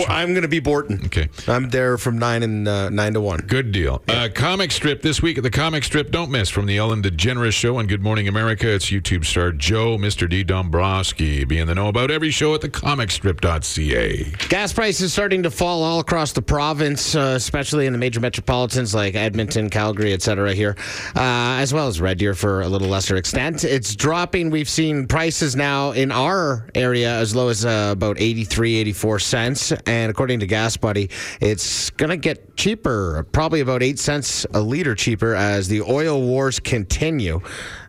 [0.07, 1.01] I'm going to be Borton.
[1.05, 1.29] Okay.
[1.47, 3.39] I'm there from nine and uh, nine to one.
[3.41, 4.01] Good deal.
[4.07, 6.11] Uh, comic strip this week at the comic strip.
[6.11, 8.69] Don't miss from the Ellen DeGeneres show on Good Morning America.
[8.73, 10.29] It's YouTube star Joe, Mr.
[10.29, 10.43] D.
[10.43, 11.43] Dombrowski.
[11.43, 14.47] Be in the know about every show at the comicstrip.ca.
[14.49, 18.93] Gas prices starting to fall all across the province, uh, especially in the major metropolitans
[18.93, 20.53] like Edmonton, Calgary, etc.
[20.53, 20.75] Here,
[21.15, 23.63] uh, as well as Red Deer for a little lesser extent.
[23.63, 24.49] It's dropping.
[24.49, 29.71] We've seen prices now in our area as low as uh, about 83, 84 cents,
[29.85, 34.95] and according to Gas Buddy, it's gonna get cheaper, probably about eight cents a liter
[34.95, 37.39] cheaper as the oil wars continue.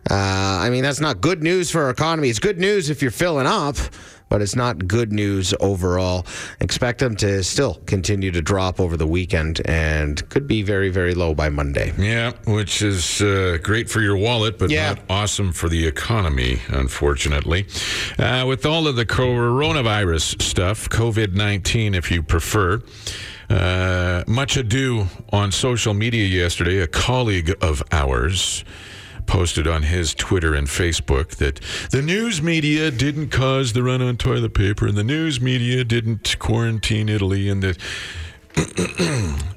[0.09, 2.29] Uh, I mean, that's not good news for our economy.
[2.29, 3.77] It's good news if you're filling up
[4.29, 6.25] but it's not good news overall.
[6.59, 11.13] Expect them to still continue to drop over the weekend and could be very, very
[11.13, 11.93] low by Monday.
[11.97, 14.89] Yeah, which is uh, great for your wallet, but Yeah.
[14.93, 17.67] not awesome for the economy, unfortunately.
[18.17, 22.81] Uh, with all of the coronavirus stuff, COVID 19, if you prefer.
[23.49, 26.79] Uh, much ado on social media yesterday.
[26.79, 28.63] A colleague of ours
[29.25, 31.59] posted on his Twitter and Facebook that
[31.91, 36.37] the news media didn't cause the run on toilet paper and the news media didn't
[36.39, 37.77] quarantine Italy and that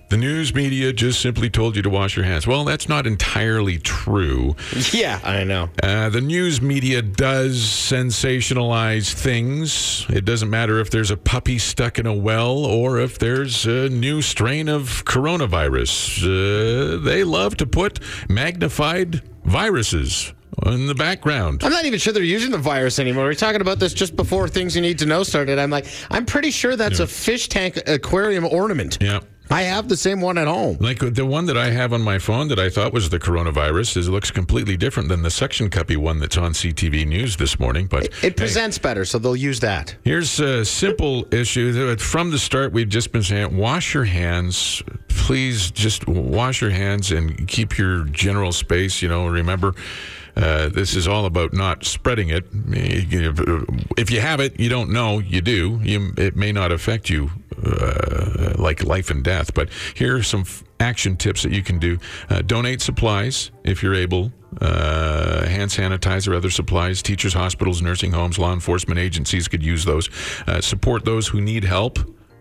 [0.09, 2.47] The news media just simply told you to wash your hands.
[2.47, 4.57] Well, that's not entirely true.
[4.93, 5.69] Yeah, I know.
[5.83, 10.07] Uh, the news media does sensationalize things.
[10.09, 13.91] It doesn't matter if there's a puppy stuck in a well or if there's a
[13.91, 16.23] new strain of coronavirus.
[16.25, 20.33] Uh, they love to put magnified viruses
[20.67, 21.63] in the background.
[21.63, 23.25] I'm not even sure they're using the virus anymore.
[23.25, 25.59] We are talking about this just before things you need to know started.
[25.59, 28.99] I'm like, I'm pretty sure that's a fish tank aquarium ornament.
[29.01, 29.21] Yeah.
[29.51, 30.77] I have the same one at home.
[30.81, 33.97] Like the one that I have on my phone that I thought was the coronavirus
[33.97, 37.87] is looks completely different than the suction cuppy one that's on CTV News this morning.
[37.87, 39.97] But It, it presents better, so they'll use that.
[40.05, 41.97] Here's a simple issue.
[41.97, 44.83] From the start, we've just been saying wash your hands.
[45.09, 49.03] Please just wash your hands and keep your general space.
[49.03, 49.75] You know, remember.
[50.37, 52.45] Uh, this is all about not spreading it.
[52.53, 55.19] If you have it, you don't know.
[55.19, 55.81] You do.
[55.83, 57.33] You, it may not affect you
[57.65, 59.55] uh, like life and death.
[59.55, 61.99] But here are some f- action tips that you can do.
[62.29, 64.33] Uh, donate supplies if you're able.
[64.61, 67.03] Uh, hand sanitizer, other supplies.
[67.03, 70.09] Teachers, hospitals, nursing homes, law enforcement agencies could use those.
[70.47, 71.99] Uh, support those who need help.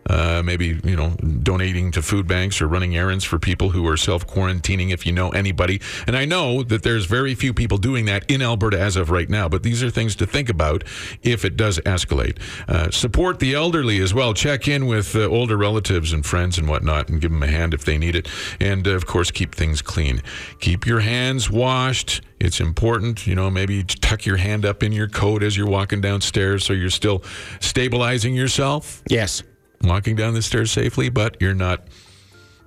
[0.09, 1.09] Uh, maybe you know
[1.43, 5.11] donating to food banks or running errands for people who are self quarantining if you
[5.11, 5.81] know anybody.
[6.05, 9.29] And i know that there's very few people doing that in alberta as of right
[9.29, 10.83] now but these are things to think about
[11.23, 12.39] if it does escalate.
[12.67, 14.33] Uh, support the elderly as well.
[14.33, 17.73] Check in with uh, older relatives and friends and whatnot and give them a hand
[17.73, 18.27] if they need it.
[18.59, 20.21] And uh, of course keep things clean.
[20.59, 22.21] Keep your hands washed.
[22.39, 26.01] It's important, you know, maybe tuck your hand up in your coat as you're walking
[26.01, 27.23] downstairs so you're still
[27.59, 29.01] stabilizing yourself.
[29.09, 29.43] Yes.
[29.81, 31.87] Walking down the stairs safely, but you're not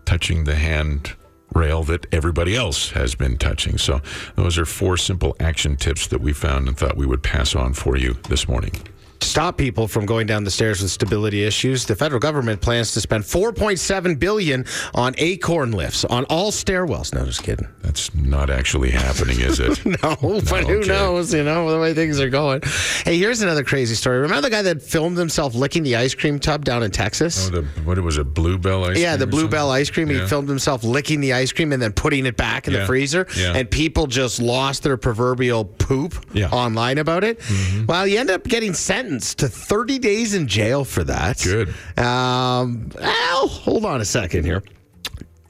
[0.04, 1.14] touching the hand
[1.54, 3.76] rail that everybody else has been touching.
[3.76, 4.00] So,
[4.36, 7.74] those are four simple action tips that we found and thought we would pass on
[7.74, 8.72] for you this morning.
[9.20, 12.92] To stop people from going down the stairs with stability issues, the federal government plans
[12.92, 17.12] to spend 4.7 billion on acorn lifts on all stairwells.
[17.14, 17.68] No, just kidding.
[17.82, 19.78] That's not actually happening, is it?
[20.02, 20.88] No, but who okay.
[20.88, 21.34] knows?
[21.34, 22.62] You know the way things are going.
[23.04, 24.20] Hey, here's another crazy story.
[24.20, 27.48] Remember the guy that filmed himself licking the ice cream tub down in Texas?
[27.48, 30.08] Oh, the, what was it, Bluebell ice yeah, the Bluebell ice cream.
[30.08, 32.80] He filmed himself licking the ice cream and then putting it back in Yeah.
[32.80, 33.26] the freezer.
[33.36, 33.54] Yeah.
[33.54, 36.46] And people just lost their proverbial poop Yeah.
[36.46, 36.54] Mm-hmm.
[36.54, 37.40] online about it.
[37.86, 41.40] Well, he ended up getting sentenced to 30 days in jail for that.
[41.42, 41.68] Good.
[41.98, 44.62] Um, well, hold on a second here.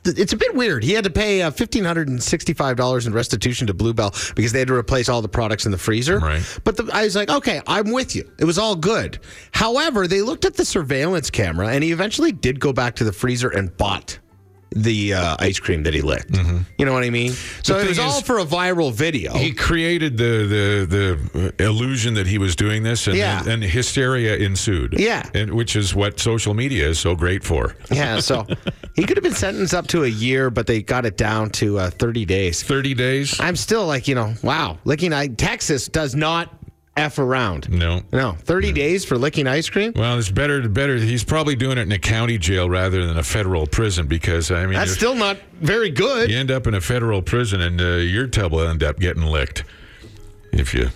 [0.04, 0.82] It's a bit weird.
[0.82, 4.50] He had to pay uh, fifteen hundred and sixty-five dollars in restitution to Bluebell because
[4.50, 6.18] they had to replace all the products in the freezer.
[6.20, 6.60] Right.
[6.64, 8.30] But the, I was like, okay, I'm with you.
[8.38, 9.18] It was all good.
[9.52, 13.12] However, they looked at the surveillance camera, and he eventually did go back to the
[13.12, 14.18] freezer and bought
[14.74, 16.36] the uh, ice cream that he licked.
[16.78, 17.32] You know what I mean?
[17.62, 19.32] So it was all for a viral video.
[19.34, 23.42] He created the, the the illusion that he was doing this, and, Yeah.
[23.48, 24.94] and hysteria ensued.
[24.98, 25.28] Yeah.
[25.34, 27.74] and which is what social media is so great for.
[27.90, 28.20] yeah.
[28.20, 28.46] So
[28.94, 31.78] he could have been sentenced up to a year, but they got it down to
[31.78, 32.62] uh, thirty days.
[32.62, 33.38] Thirty days.
[33.40, 35.12] I'm still like, you know, wow, licking.
[35.12, 36.59] I, Texas does not
[36.96, 37.70] f around.
[37.70, 38.02] No.
[38.12, 39.92] No, 30 days for licking ice cream?
[39.96, 40.68] Well, it's better.
[40.68, 40.96] Better.
[40.96, 44.64] He's probably doing it in a county jail rather than a federal prison because I
[44.66, 46.30] mean, That's still not very good.
[46.30, 49.22] you end up in a federal prison and uh, your tub will end up getting
[49.22, 49.64] licked
[50.52, 50.90] if you.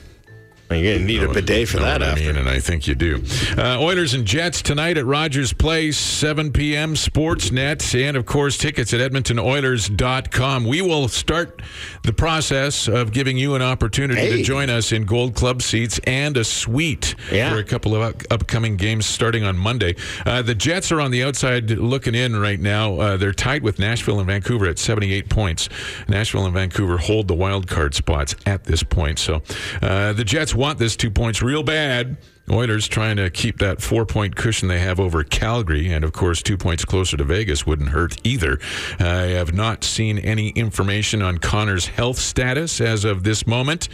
[0.71, 2.03] You're going to need a know- bidet for that.
[2.03, 3.23] I mean, and I think you do.
[3.57, 6.95] Uh, Oilers and Jets tonight at Rogers Place, 7 p.m.
[6.95, 10.65] Sportsnet, and of course, tickets at EdmontonOilers.com.
[10.65, 11.61] We will start
[12.03, 14.37] the process of giving you an opportunity Hey.
[14.39, 17.51] to join us in Gold Club seats and a suite Yeah.
[17.53, 19.95] for a couple of up- upcoming games starting on Monday.
[20.25, 22.99] Uh, the Jets are on the outside looking in right now.
[22.99, 25.69] Uh, they're tied with Nashville and Vancouver at 78 points.
[26.09, 29.19] Nashville and Vancouver hold the wild card spots at this point.
[29.19, 29.43] So
[29.83, 32.17] uh, the Jets want this two points real bad.
[32.51, 36.43] Oilers trying to keep that four point cushion they have over Calgary, and of course,
[36.43, 38.59] two points closer to Vegas wouldn't hurt either.
[38.99, 43.89] I have not seen any information on Connor's health status as of this moment.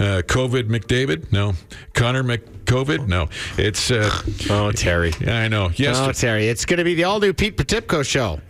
[0.00, 1.30] Uh, COVID McDavid?
[1.30, 1.52] No.
[1.92, 3.06] Connor McCovid?
[3.06, 3.28] No.
[3.58, 3.90] It's.
[3.90, 4.08] Uh,
[4.48, 5.12] Oh, Terry.
[5.26, 5.70] I know.
[5.76, 5.98] Yes.
[5.98, 6.48] Oh, Terry.
[6.48, 8.40] It's going to be the all new Pete Potipcoe show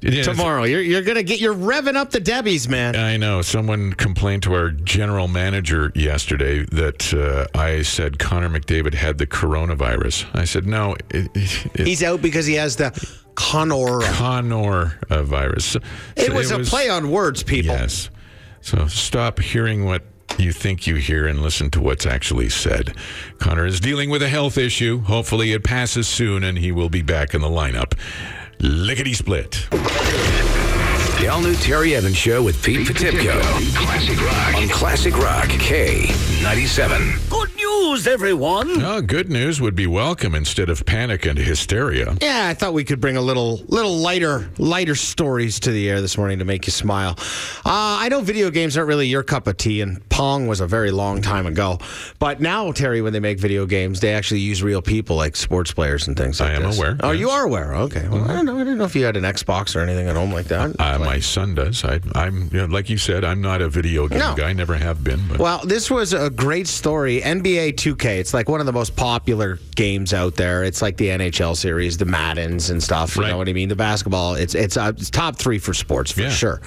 [0.00, 0.64] tomorrow.
[0.64, 2.96] You're, you're going to get, you're revving up the Debbies, man.
[2.96, 3.42] I know.
[3.42, 9.26] Someone complained to our general manager yesterday that uh, I said Connor McDavid had the
[9.26, 10.26] coronavirus.
[10.34, 12.90] I said, no, it, it, He's out because he has the
[13.34, 14.00] Connor.
[14.02, 15.64] Connor uh, virus.
[15.64, 15.80] So
[16.16, 17.74] It was a play on words, people.
[17.74, 18.10] Yes.
[18.60, 20.02] So stop hearing what
[20.38, 22.94] you think you hear and listen to what's actually said.
[23.38, 25.00] Connor is dealing with a health issue.
[25.00, 27.94] Hopefully it passes soon and he will be back in the lineup.
[28.60, 29.68] Lickety split.
[29.70, 33.40] The all new Terry Evans Show with Pete Potipcoe.
[33.76, 34.54] Classic Rock.
[34.56, 37.30] On Classic Rock K97.
[37.98, 38.06] Good news!
[38.06, 38.82] news, everyone.
[38.84, 42.16] Oh, good news would be welcome instead of panic and hysteria.
[42.22, 46.00] Yeah, I thought we could bring a little little lighter lighter stories to the air
[46.00, 47.16] this morning to make you smile.
[47.66, 50.66] Uh, I know video games aren't really your cup of tea, and Pong was a
[50.68, 51.78] very long time ago.
[52.20, 55.72] But now, Terry, when they make video games, they actually use real people like sports
[55.72, 56.78] players and things like I am this.
[56.78, 57.20] aware, Oh, yes.
[57.20, 57.74] you are aware.
[57.74, 58.06] Okay.
[58.08, 58.56] Well, I don't know.
[58.56, 60.76] I didn't know if you had an Xbox or anything at home like that.
[60.78, 61.84] Uh, my son does.
[61.84, 64.34] I, I'm, you know, like you said, I'm not a video game No.
[64.36, 64.52] guy.
[64.52, 65.20] Never have been.
[65.28, 67.20] But Well, this was a great story.
[67.20, 68.18] NBA 2K.
[68.18, 70.64] It's like one of the most popular games out there.
[70.64, 73.16] It's like the NHL series, the Maddens and stuff.
[73.16, 73.30] You Right.
[73.30, 73.68] know what I mean?
[73.68, 74.34] The basketball.
[74.34, 76.30] It's it's, uh, it's top three for sports for Yeah.
[76.30, 76.60] sure.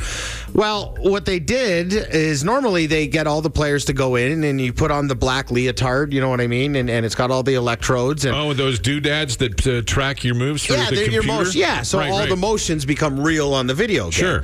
[0.54, 4.60] Well, what they did is normally they get all the players to go in and
[4.60, 6.14] you put on the black leotard.
[6.14, 6.76] You know what I mean?
[6.76, 8.36] And and it's got all the electrodes and.
[8.36, 11.60] oh, those doodads that uh, track your moves Yeah, the your motion.
[11.60, 12.30] Yeah, so Right, all right.
[12.30, 14.12] the motions become real on the video game.
[14.12, 14.44] Sure.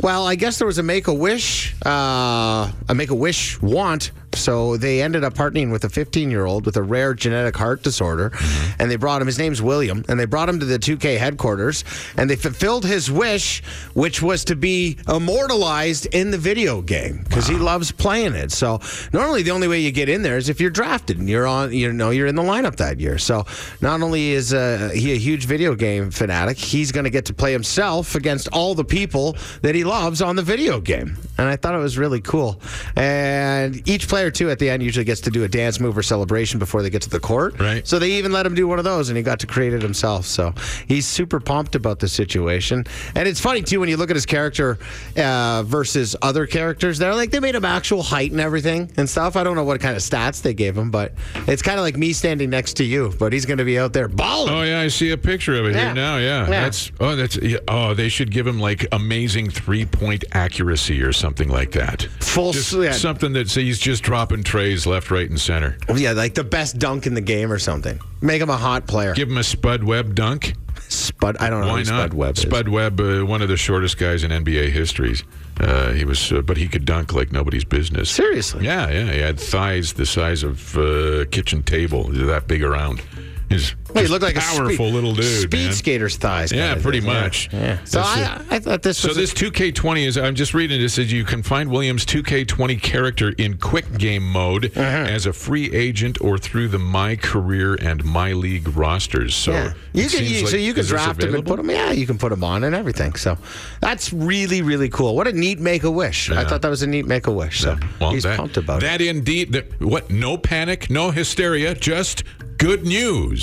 [0.00, 4.10] Well, I guess there was a Make a Wish, uh, a Make a Wish want.
[4.34, 7.82] So they ended up partnering with a 15 year old with a rare genetic heart
[7.82, 8.82] disorder, Mm-hmm.
[8.82, 9.26] and they brought him.
[9.26, 11.84] His name's William, and they brought him to the 2K headquarters,
[12.16, 13.62] and they fulfilled his wish,
[13.94, 18.52] which was to be immortalized in the video game because he loves playing it.
[18.52, 18.80] So
[19.12, 21.72] normally the only way you get in there is if you're drafted and you're on,
[21.72, 23.18] you know, you're in the lineup that year.
[23.18, 23.44] So
[23.80, 27.34] not only is uh, he a huge video game fanatic, he's going to get to
[27.34, 31.16] play himself against all the people that he loves on the video game.
[31.38, 32.60] And I thought it was really cool.
[32.96, 36.02] And each player too at the end usually gets to do a dance move or
[36.02, 37.56] celebration before they get to the court.
[37.60, 37.86] Right.
[37.86, 39.80] So they even let him do one of those, and he got to create it
[39.80, 40.26] himself.
[40.26, 40.52] So
[40.88, 42.84] he's super pumped about the situation.
[43.14, 44.76] And it's funny too when you look at his character
[45.16, 46.98] uh, versus other characters.
[46.98, 49.36] They're like they made him actual height and everything and stuff.
[49.36, 51.12] I don't know what kind of stats they gave him, but
[51.46, 53.12] it's kind of like me standing next to you.
[53.20, 54.52] But he's going to be out there balling.
[54.52, 55.84] Oh yeah, I see a picture of it Yeah.
[55.86, 56.16] here now.
[56.16, 56.46] Yeah, Yeah.
[56.62, 61.12] that's oh that's yeah, oh they should give him like amazing three point accuracy or
[61.12, 62.02] something like that.
[62.20, 62.52] Full
[62.82, 62.90] yeah.
[62.92, 65.76] something that so he's just dropping trays left, right, and center.
[65.86, 68.00] Oh, yeah, like the best dunk in the game or something.
[68.22, 69.12] Make him a hot player.
[69.12, 70.54] Give him a Spud Webb dunk.
[70.88, 71.36] Spud.
[71.38, 71.86] I don't know Why not?
[71.86, 72.42] Spud Webb is.
[72.42, 75.16] Spud Webb, uh, one of the shortest guys in NBA history.
[75.60, 78.08] Uh, he was, uh, but he could dunk like nobody's business.
[78.10, 78.64] Seriously.
[78.64, 79.12] Yeah, yeah.
[79.12, 82.04] He had thighs the size of uh, kitchen table.
[82.04, 83.02] That big around.
[83.48, 85.24] He's Well, he just looked like powerful a speed, little dude.
[85.42, 85.72] speed man.
[85.72, 86.52] skater's thighs.
[86.52, 87.08] Yeah, pretty thing.
[87.10, 87.20] Yeah.
[87.22, 87.48] much.
[87.52, 87.78] Yeah.
[87.84, 90.84] So That's I, I thought this So a- this 2K20 is I'm just reading it.
[90.84, 94.82] It says you can find Williams 2K20 character in quick game mode Uh-huh.
[94.82, 99.34] as a free agent or through the My Career and My League rosters.
[99.34, 99.72] So yeah.
[99.94, 101.70] you can you, like- so you can draft him and put him.
[101.70, 103.14] Yeah, you can put him on and everything.
[103.14, 103.38] So
[103.80, 105.16] that's really really cool.
[105.16, 106.30] What a neat make a wish.
[106.30, 107.60] I thought that was a neat make a wish.
[107.60, 109.06] So Well, he's that, pumped about that it.
[109.08, 109.52] indeed.
[109.52, 110.10] That, what?
[110.10, 112.24] No panic, no hysteria, just
[112.58, 113.37] good news.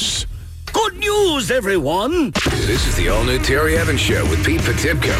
[0.74, 2.32] Good news, everyone.
[2.66, 5.16] This is the all new Terry Evans Show with Pete Potipcoe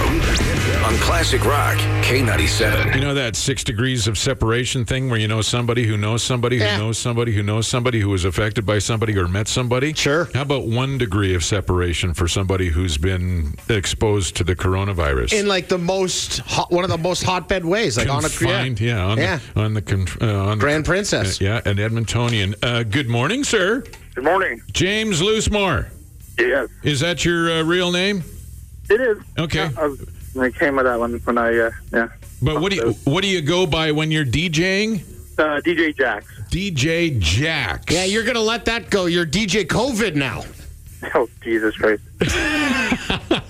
[0.86, 2.94] on Classic Rock K97.
[2.94, 6.58] You know that six degrees of separation thing where you know somebody who knows somebody
[6.58, 6.78] who Yeah.
[6.78, 9.94] knows somebody who knows somebody who was affected by somebody or met somebody?
[9.94, 10.28] Sure.
[10.34, 15.32] How about one degree of separation for somebody who's been exposed to the coronavirus?
[15.40, 18.82] In like the most hot, one of the most hotbed ways, like on a Confined,
[18.82, 19.40] yeah, yeah, on yeah.
[19.54, 21.40] the on the con- uh, on the- Grand Princess.
[21.40, 22.56] yeah, an Edmontonian.
[22.62, 23.86] Uh, good morning, sir.
[24.16, 24.62] Good morning.
[24.72, 25.88] James Loosemore.
[26.40, 28.24] Yes, Is that your uh, real name?
[28.90, 29.18] it is.
[29.38, 29.70] Okay.
[29.78, 30.06] I, was-
[30.40, 32.10] I came with that one when I, uh, yeah.
[32.42, 35.02] But what do you what do you go by when you're DJing?
[35.40, 36.26] Uh, DJ Jax.
[36.50, 37.94] DJ Jax.
[37.94, 39.06] Yeah, you're gonna let that go.
[39.06, 40.44] You're DJ COVID now.
[41.14, 42.04] Oh, Jesus Christ.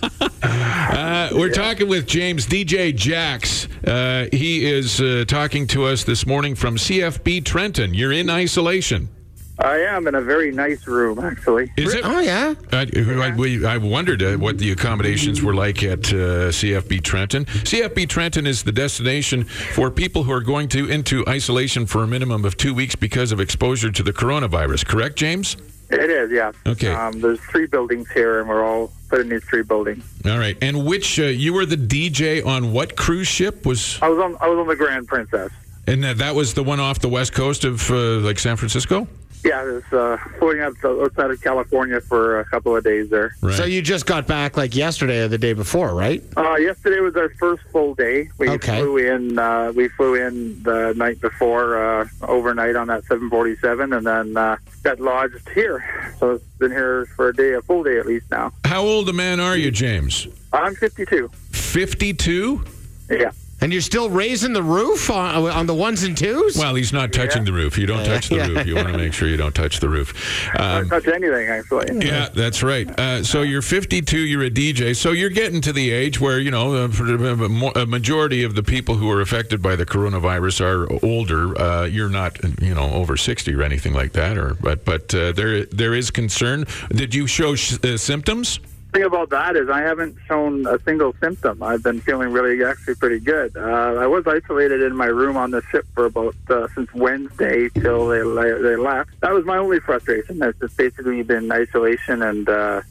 [0.41, 3.67] Uh, we're talking with James DJ Jax.
[3.85, 7.93] Uh, he is uh, talking to us this morning from CFB Trenton.
[7.93, 9.09] You're in isolation.
[9.59, 11.71] I am in a very nice room, actually.
[11.77, 12.01] Is it?
[12.03, 12.55] Oh yeah.
[12.73, 12.87] I,
[13.31, 17.45] I, we- I wondered uh, what the accommodations were like at uh, CFB Trenton.
[17.45, 22.07] CFB Trenton is the destination for people who are going to into isolation for a
[22.07, 24.85] minimum of two weeks because of exposure to the coronavirus.
[24.85, 25.55] Correct, James?
[25.89, 26.51] It is, yeah.
[26.65, 26.91] Okay.
[26.91, 30.03] Um, there's three buildings here, and we're all put in these three buildings.
[30.25, 30.57] All right.
[30.61, 33.99] And which uh, you were the DJ on what cruise ship was?
[34.01, 34.35] I was on.
[34.41, 35.51] I was on the Grand Princess.
[35.87, 39.07] And that, that was the one off the west coast of uh, like San Francisco.
[39.45, 43.35] Yeah, it was uh, floating out outside of California for a couple of days there.
[43.41, 43.53] Right.
[43.55, 46.23] So you just got back like yesterday or the day before, right?
[46.35, 48.29] Uh, yesterday was our first full day.
[48.39, 48.79] We Okay.
[48.79, 49.37] flew in.
[49.37, 54.57] Uh, we flew in the night before, uh, overnight on that 747, and then uh,
[54.81, 55.85] got lodged here.
[56.19, 58.51] So it's been here for a day, a full day at least now.
[58.65, 60.27] How old a man are you, James?
[60.53, 61.29] I'm 52.
[61.51, 62.63] 52?
[63.11, 63.29] Yeah.
[63.65, 66.55] And you're still raising the roof on, on the ones and twos?
[66.55, 67.79] Well, he's not touching the roof.
[67.79, 68.47] You don't touch the Yeah.
[68.49, 68.67] roof.
[68.67, 70.13] You want to make sure you don't touch the roof.
[70.59, 72.05] Um, touch anything actually.
[72.05, 72.87] Yeah, that's right.
[72.99, 74.19] Uh, so you're 52.
[74.19, 74.95] You're a DJ.
[74.95, 78.95] So you're getting to the age where you know uh, a majority of the people
[78.97, 81.59] who are affected by the coronavirus are older.
[81.59, 84.37] Uh, you're not, you know, over 60 or anything like that.
[84.37, 86.65] Or but but uh, there there is concern.
[86.89, 88.59] Did you show sh- uh, symptoms?
[88.95, 91.61] Thing about that is I haven't shown a single symptom.
[91.61, 93.55] I've been feeling really actually pretty good.
[93.55, 97.69] Uh, I was isolated in my room on the ship for about uh, since Wednesday
[97.69, 99.11] till they they left.
[99.21, 100.39] That was my only frustration.
[100.39, 102.81] That's just basically been isolation and uh,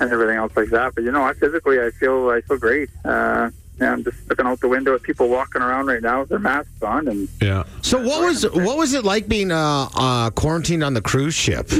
[0.00, 0.94] and everything else like that.
[0.94, 2.88] But you know, I physically I feel I feel great.
[3.04, 6.28] Uh, yeah, I'm just looking out the window at people walking around right now with
[6.28, 7.64] their masks on, and Yeah.
[7.82, 11.70] So what was what was it like being uh, uh, quarantined on the cruise ship?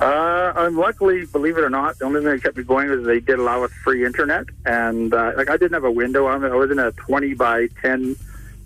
[0.00, 3.04] Uh, I'm luckily, believe it or not, the only thing that kept me going was
[3.04, 6.26] they did allow us free internet, and uh, like I didn't have a window.
[6.26, 8.14] I was I was in a 20 by 10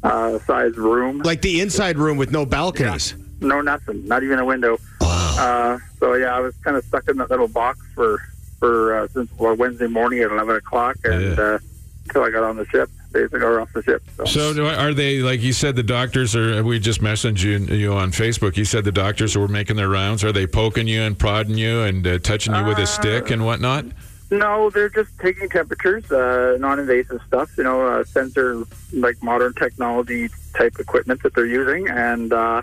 [0.03, 1.21] uh, size room.
[1.21, 3.15] Like the inside room with no balconies.
[3.41, 4.79] No, nothing, not even a window.
[5.01, 8.21] Uh, so yeah, I was kind of stuck in that little box for
[8.59, 11.59] for uh, since well, Wednesday morning at 11 o'clock, and uh,
[12.05, 14.03] until I got on the ship, basically, or off the ship.
[14.17, 14.25] So.
[14.25, 15.77] So are they like you said?
[15.77, 16.63] The doctors are.
[16.63, 18.57] We just messaged you, you on Facebook.
[18.57, 20.25] You said the doctors were making their rounds.
[20.25, 23.45] Are they poking you and prodding you and uh, touching you with a stick and
[23.45, 23.85] whatnot?
[24.31, 27.51] No, they're just taking temperatures, uh, non-invasive stuff.
[27.59, 32.63] You know, uh, sensor like modern technology type equipment that they're using, and uh,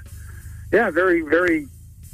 [0.72, 1.68] yeah, very, very,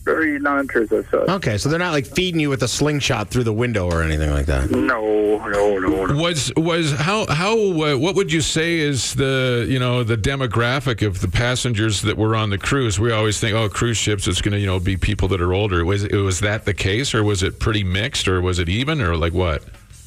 [0.05, 1.07] very non-intrusive.
[1.11, 4.01] So Okay, so they're not like feeding you with a slingshot through the window or
[4.03, 4.71] anything like that.
[4.71, 6.21] no, no, no, no.
[6.21, 11.05] Was was how how uh, what would you say is the you know the demographic
[11.05, 12.99] of the passengers that were on the cruise?
[12.99, 15.53] We always think oh cruise ships it's going to you know be people that are
[15.53, 15.83] older.
[15.83, 19.17] Was was that the case or was it pretty mixed or was it even or
[19.17, 19.63] like what?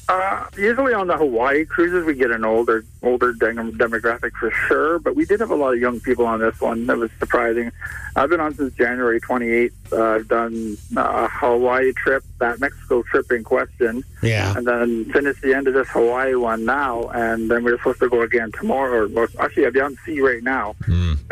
[0.07, 4.99] Uh, usually on the Hawaii cruises, we get an older, older dem- demographic for sure.
[4.99, 6.85] But we did have a lot of young people on this one.
[6.87, 7.71] That was surprising.
[8.15, 9.71] I've been on since January 28th.
[9.91, 14.55] Uh, I've done a Hawaii trip, that Mexico trip in question, Yeah.
[14.57, 17.09] and then finished the end of this Hawaii one now.
[17.13, 19.09] And then we're supposed to go again tomorrow.
[19.15, 20.75] Or actually, I'll be on sea right now,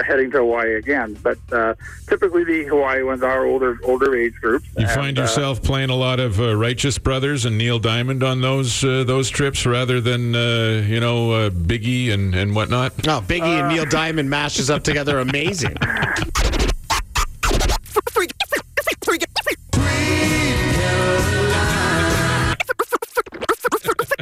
[0.06, 1.18] heading to Hawaii again.
[1.22, 1.74] But uh,
[2.08, 4.66] typically, the Hawaii ones are older, older age groups.
[4.78, 8.24] You And, find uh, yourself playing a lot of uh, Righteous Brothers and Neil Diamond
[8.24, 12.94] on those uh, those trips rather than uh, you know uh, Biggie and and whatnot.
[13.08, 15.20] Oh, Biggie and Neil Diamond mashes up together.
[15.20, 15.76] Amazing.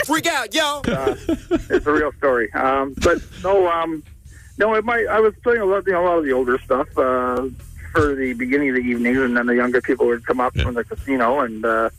[0.06, 0.82] Freak out, yo.
[0.88, 1.16] uh,
[1.70, 2.52] it's a real story.
[2.54, 4.04] Um, but no, um,
[4.58, 5.08] no, it might.
[5.08, 7.48] I was playing a lot, you know, a lot of the older stuff uh,
[7.92, 10.76] for the beginning of the evenings, and then the younger people would come up from
[10.76, 11.90] the casino, and uh,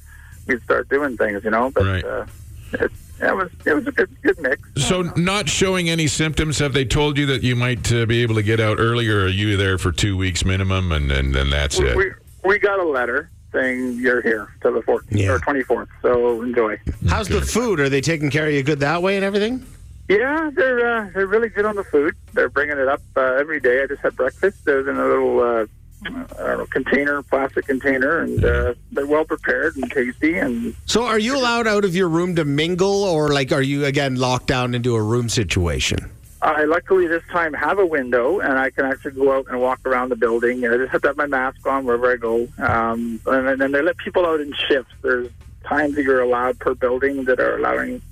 [0.46, 1.70] we'd start doing things, you know.
[1.70, 2.04] But Right.
[2.04, 2.26] uh,
[2.74, 4.62] it, it was it was a good good mix.
[4.86, 8.34] So, not showing any symptoms, have they told you that you might uh, be able
[8.36, 9.24] to get out earlier?
[9.24, 11.96] Are you there for two weeks minimum, and and then that's We, it?
[11.96, 12.10] we
[12.44, 15.30] we got a letter saying you're here till the 14th Yeah.
[15.30, 16.78] or 24th, so enjoy.
[17.08, 17.80] How's the food?
[17.80, 19.64] Are they taking care of you good that way and everything?
[20.08, 22.14] Yeah, they're uh, they're really good on the food.
[22.34, 23.82] They're bringing it up uh, every day.
[23.82, 24.58] I just had breakfast.
[24.68, 25.66] It was in a little uh,
[26.04, 30.36] I don't know container, plastic container, and uh, they're well prepared and tasty.
[30.38, 33.84] And So, are you allowed out of your room to mingle, or like are you
[33.84, 36.10] again locked down into a room situation?
[36.42, 39.80] I luckily this time have a window, and I can actually go out and walk
[39.86, 40.64] around the building.
[40.64, 42.46] And I just have to have my mask on wherever I go.
[42.58, 44.92] Um, and then they let people out in shifts.
[45.02, 45.28] There's
[45.64, 48.02] times that you're allowed per building that are allowing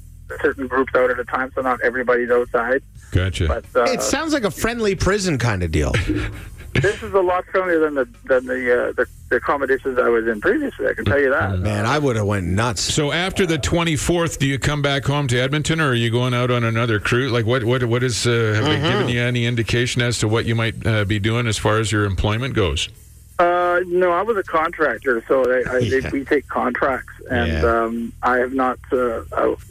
[0.40, 2.82] certain groups out at a time, so not everybody's outside.
[3.12, 3.46] Gotcha.
[3.46, 5.92] But uh, It sounds like a friendly prison kind of deal.
[6.74, 10.26] this is a lot friendlier than the than the, uh, the the accommodations I was
[10.26, 10.86] in previously.
[10.86, 11.58] I can tell you that.
[11.60, 12.80] Man, I would have went nuts.
[12.82, 16.10] so after the twenty fourth, do you come back home to Edmonton, or are you
[16.10, 17.32] going out on another cruise?
[17.32, 18.26] Like, what what what is?
[18.26, 21.46] Uh, have they given you any indication as to what you might uh, be doing
[21.46, 22.88] as far as your employment goes?
[23.36, 26.00] Uh, no, I was a contractor, so I, I, Yeah.
[26.00, 27.82] they, we take contracts, and Yeah.
[27.82, 28.78] um, I have not.
[28.92, 29.22] Uh,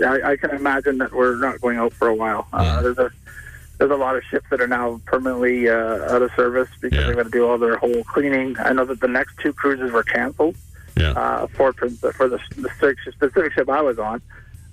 [0.06, 2.46] I, I can imagine that we're not going out for a while.
[2.52, 3.10] Uh, there's a
[3.88, 7.08] there's a lot of ships that are now permanently uh, out of service because Yeah.
[7.08, 8.56] they've got to do all their whole cleaning.
[8.60, 10.56] I know that the next two cruises were canceled
[10.96, 11.12] Yeah.
[11.12, 14.22] uh, for for the the specific, specific ship I was on.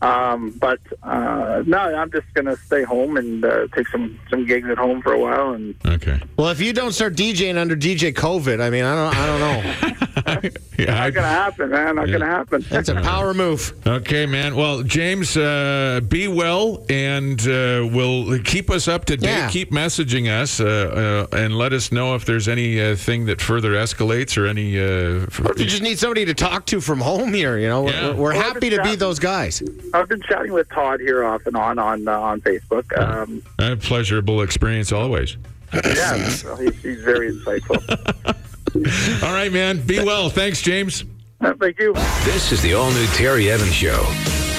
[0.02, 4.68] Um, but uh, no, I'm just gonna stay home and uh, take some some gigs
[4.70, 6.18] at home for a while, and Okay.
[6.38, 10.42] Well, if you don't start DJing under DJ COVID, I mean, I don't, I don't
[10.44, 10.50] know.
[10.80, 11.94] Yeah, Not gonna happen, man.
[11.96, 12.64] Not gonna happen.
[12.68, 13.72] That's a power move.
[13.86, 14.56] Okay, man.
[14.56, 19.28] Well, James, uh, be well and uh, will keep us up to date.
[19.28, 19.48] Yeah.
[19.50, 23.40] Keep messaging us uh, uh, and let us know if there's any uh, thing that
[23.40, 24.78] further escalates or any.
[24.78, 27.82] Uh, Or if you just need somebody to talk to from home here, you know,
[27.84, 29.62] we're, we're Well, happy to be those guys.
[29.94, 32.86] I've been chatting with Todd here off and on on uh, on Facebook.
[32.98, 35.36] Um, a pleasurable experience always.
[35.72, 36.42] yeah, he's,
[36.82, 38.36] he's very insightful.
[39.22, 39.84] All right, man.
[39.84, 40.30] Be well.
[40.30, 41.04] Thanks, James.
[41.40, 41.92] Uh, Thank you.
[42.24, 43.98] This is the all new Terry Evans Show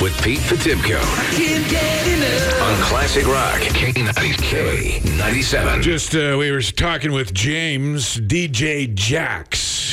[0.02, 1.00] with Pete Potipcoe
[2.62, 5.82] on Classic Rock K90K97.
[5.84, 8.92] Just uh, we were talking with James DJ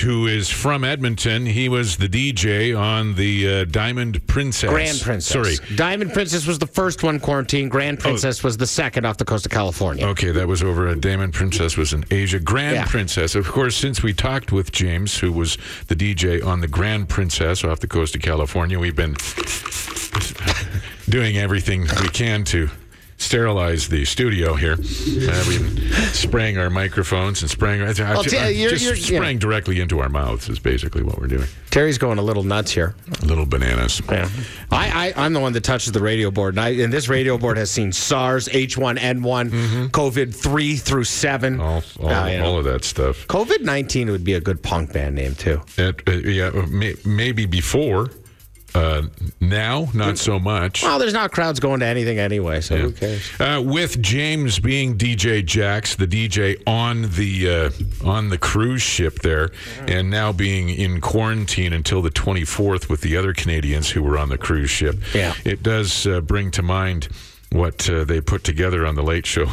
[0.01, 1.47] Who is from Edmonton.
[1.47, 4.71] He was the DJ on the uh, Diamond Princess.
[4.71, 5.59] Grand Princess.
[5.59, 5.77] Sorry.
[5.77, 7.71] Diamond Princess was the first one quarantined.
[7.71, 10.07] Grand Princess was the second off the coast of California.
[10.07, 12.39] Okay, that was over at Diamond Princess was in Asia.
[12.39, 12.85] Grand Yeah.
[12.87, 17.09] Princess, of course, since we talked with James, who was the DJ on the Grand
[17.09, 19.15] Princess off the coast of California, we've been
[21.09, 22.69] doing everything we can to
[23.19, 24.75] sterilize the studio here.
[24.75, 25.77] Uh, been
[26.13, 29.19] spraying our microphones and spraying uh, well, t- uh, you're, just you're- yeah.
[29.19, 31.47] spraying directly into our mouths is basically what we're doing.
[31.71, 32.95] Terry's going a little nuts here.
[33.23, 34.01] Little bananas.
[34.09, 34.29] Yeah.
[34.71, 37.37] I, I, I'm the one that touches the radio board, and, I, and this radio
[37.37, 41.59] board has seen SARS, H1N1, COVID 3 through 7.
[41.59, 41.61] Mm-hmm.
[42.03, 42.47] All, all, you know.
[42.47, 43.27] all of that stuff.
[43.27, 45.61] COVID 19 would be a good punk band name, too.
[45.77, 48.11] It, uh, yeah, may, maybe before.
[48.79, 49.03] Uh,
[49.41, 50.83] now, not so much.
[50.83, 53.29] Well, there's not crowds going to anything anyway, so who cares?
[53.41, 57.73] Uh, with James being DJ Jax, the DJ on the
[58.05, 59.51] uh, on the cruise ship there,
[59.87, 64.29] and now being in quarantine until the 24th with the other Canadians who were on
[64.29, 64.97] the cruise ship.
[65.15, 65.35] Yeah.
[65.45, 67.09] it does uh, bring to mind
[67.51, 69.47] what uh, they put together on the Late Show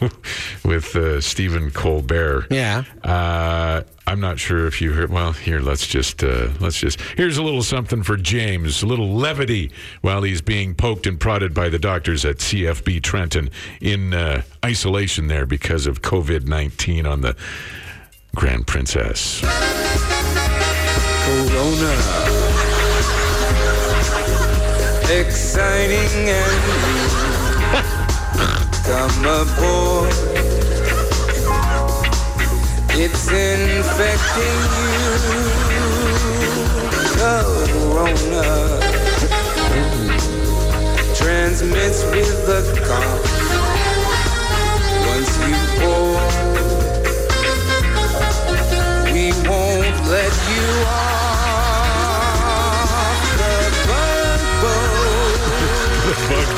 [0.64, 2.46] with uh, Stephen Colbert.
[2.50, 2.84] Yeah.
[3.02, 5.10] Uh, I'm not sure if you heard.
[5.10, 9.12] Well, here let's just uh, let's just here's a little something for James, a little
[9.12, 9.70] levity
[10.00, 15.28] while he's being poked and prodded by the doctors at CFB Trenton in uh, isolation
[15.28, 17.36] there because of COVID 19 on the
[18.34, 19.40] Grand Princess.
[21.24, 22.42] Corona.
[25.10, 27.21] Exciting and new.
[28.84, 30.10] Come aboard.
[32.94, 35.02] It's infecting you.
[37.16, 38.48] Corona.
[41.14, 43.22] Transmits with the cough.
[45.06, 46.18] Once you pour,
[49.12, 52.00] we won't let you off
[53.38, 53.56] the
[53.86, 55.42] bug boat.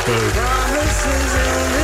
[0.34, 1.83] Promises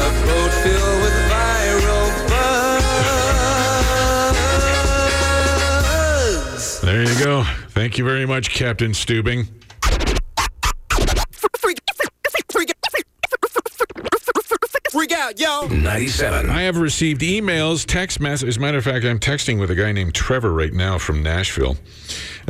[0.00, 2.08] a boat filled with viral
[6.52, 6.80] bugs.
[6.80, 7.44] There you go.
[7.70, 9.48] Thank you very much, Captain Stubing.
[15.92, 16.48] 97.
[16.48, 18.54] I have received emails, text messages.
[18.54, 21.22] As a matter of fact, I'm texting with a guy named Trevor right now from
[21.22, 21.76] Nashville.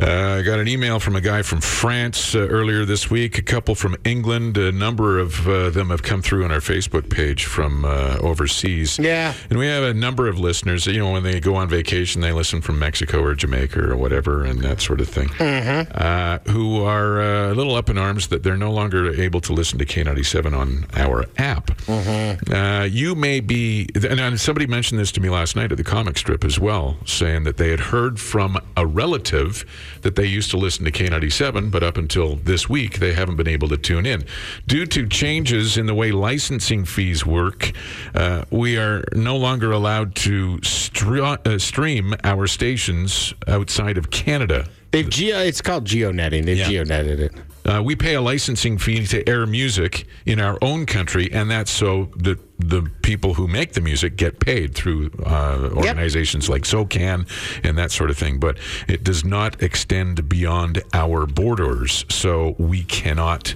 [0.01, 3.41] Uh, I got an email from a guy from France uh, earlier this week, a
[3.41, 4.57] couple from England.
[4.57, 8.97] A number of uh, them have come through on our Facebook page from uh, overseas.
[8.97, 9.33] Yeah.
[9.49, 10.87] And we have a number of listeners.
[10.87, 14.43] You know, when they go on vacation, they listen from Mexico or Jamaica or whatever,
[14.43, 15.29] and that sort of thing.
[15.41, 19.53] Uh, who are uh, a little up in arms that they're no longer able to
[19.53, 21.71] listen to K97 on our app.
[21.89, 26.17] Uh, you may be, and somebody mentioned this to me last night at the comic
[26.17, 29.65] strip as well, saying that they had heard from a relative
[30.01, 33.47] that they used to listen to K97, but up until this week, they haven't been
[33.47, 34.23] able to tune in.
[34.67, 37.71] Due to changes in the way licensing fees work,
[38.15, 44.67] uh, we are no longer allowed to uh, stream our stations outside of Canada.
[44.91, 46.45] They've geo, it's called geonetting.
[46.45, 46.67] They've Yeah.
[46.67, 47.33] geonetted it.
[47.65, 51.71] Uh, we pay a licensing fee to air music in our own country, and that's
[51.71, 57.25] so that the people who make the music get paid through uh, organizations like SOCAN
[57.63, 58.37] and that sort of thing.
[58.39, 58.57] But
[58.87, 63.55] it does not extend beyond our borders, so we cannot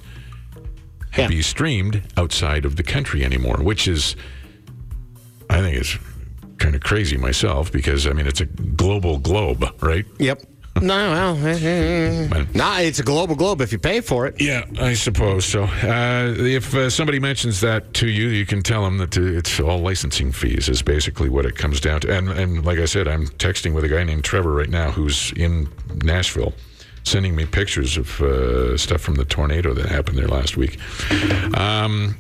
[1.18, 1.28] Yeah.
[1.28, 4.16] be streamed outside of the country anymore, which is,
[5.50, 5.98] I think, it's
[6.60, 10.06] kind of crazy myself because I mean it's a global globe, right?
[10.20, 10.44] Yep.
[10.82, 12.46] No, well, eh, eh, eh.
[12.54, 14.40] nah, it's a global globe if you pay for it.
[14.42, 15.64] Yeah, I suppose so.
[15.64, 19.60] Uh, if uh, somebody mentions that to you, you can tell them that uh, it's
[19.60, 22.16] all licensing fees is basically what it comes down to.
[22.16, 25.32] And and like I said, I'm texting with a guy named Trevor right now who's
[25.34, 25.68] in
[26.04, 26.54] Nashville,
[27.04, 30.80] sending me pictures of uh, stuff from the tornado that happened there last week.
[31.56, 32.16] Um,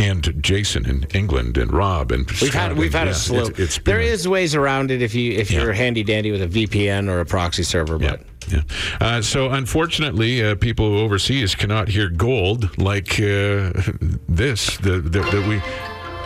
[0.00, 3.40] and Jason in England and Rob and We've had we've had Yeah, a slew.
[3.46, 6.42] It's, it's there a- is ways around it if you if you're handy dandy with
[6.42, 8.62] a VPN or a proxy server, but Yeah.
[9.00, 13.70] Uh, so unfortunately, uh, people overseas cannot hear gold like uh,
[14.28, 14.76] this.
[14.78, 15.60] The, the, that we.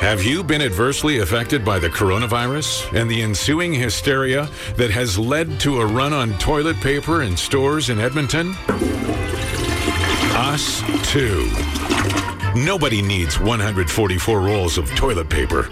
[0.01, 5.59] Have you been adversely affected by the coronavirus and the ensuing hysteria that has led
[5.61, 8.55] to a run on toilet paper in stores in Edmonton?
[10.37, 11.49] Us too.
[12.57, 15.67] Nobody needs 144 rolls of toilet paper.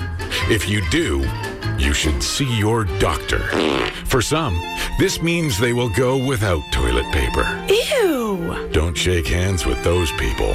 [0.51, 1.24] If you do,
[1.78, 3.39] you should see your doctor.
[4.05, 4.61] For some,
[4.99, 7.45] this means they will go without toilet paper.
[7.68, 8.68] Ew.
[8.72, 10.55] Don't shake hands with those people.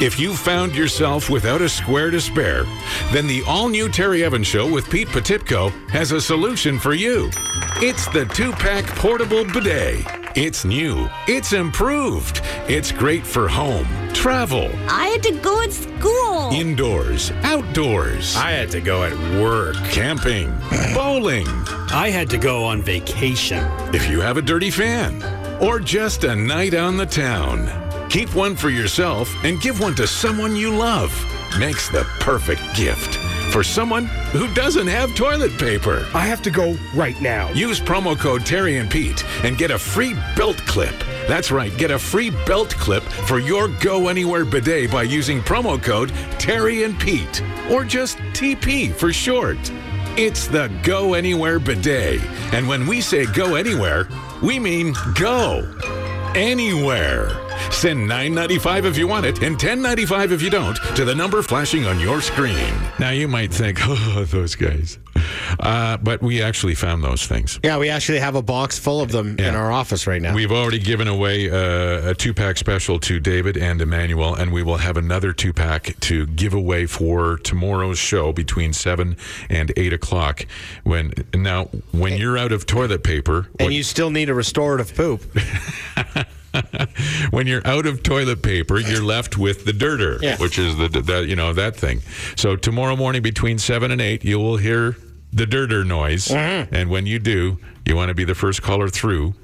[0.00, 2.64] If you found yourself without a square to spare,
[3.12, 7.30] then the all new Terry Evans Show with Pete Potipcoe has a solution for you.
[7.76, 10.21] It's the two pack portable bidet.
[10.34, 16.50] It's new, it's improved, it's great for home, travel, I had to go at school.
[16.52, 19.76] indoors, outdoors, I had to go at work.
[19.90, 20.50] camping,
[20.94, 21.46] bowling.
[21.90, 23.62] I had to go on vacation.
[23.94, 25.22] If you have a dirty fan
[25.62, 27.68] or just a night on the town,
[28.08, 31.12] keep one for yourself and give one to someone you love.
[31.58, 33.18] Makes the perfect gift
[33.52, 36.08] for someone who doesn't have toilet paper.
[36.14, 37.50] I have to go right now.
[37.52, 40.98] Use promo code Terry and Pete and get a free belt clip.
[41.28, 45.80] That's right, get a free belt clip for your Go Anywhere bidet by using promo
[45.80, 49.58] code Terry and Pete, or just TP for short.
[50.16, 52.22] It's the Go Anywhere bidet,
[52.54, 54.08] and when we say go anywhere,
[54.42, 55.70] we mean go
[56.34, 57.41] anywhere.
[57.70, 61.84] Send $9.95 if you want it and $10.95 if you don't to the number flashing
[61.86, 62.72] on your screen.
[62.98, 64.98] Now you might think, oh, those guys.
[65.60, 67.60] Uh, but we actually found those things.
[67.62, 70.34] yeah, we actually have a box full of them in our office right now.
[70.34, 74.62] We've already given away uh, a two pack special to David and Emmanuel, and we
[74.62, 79.16] will have another two pack to give away for tomorrow's show between seven
[79.48, 80.46] and eight o'clock.
[80.84, 85.22] When now, when you're out of toilet paper, and you still need a restorative poop.
[87.30, 90.36] when you're out of toilet paper, you're left with the dirter, Yeah.
[90.38, 92.00] which is the, the you know that thing.
[92.36, 94.96] So tomorrow morning between seven and eight, you will hear
[95.32, 99.34] the dirter noise, and when you do, you want to be the first caller through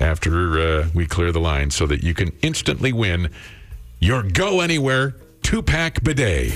[0.00, 3.30] after uh, we clear the line, so that you can instantly win
[4.00, 6.50] your Go Anywhere two pack bidet.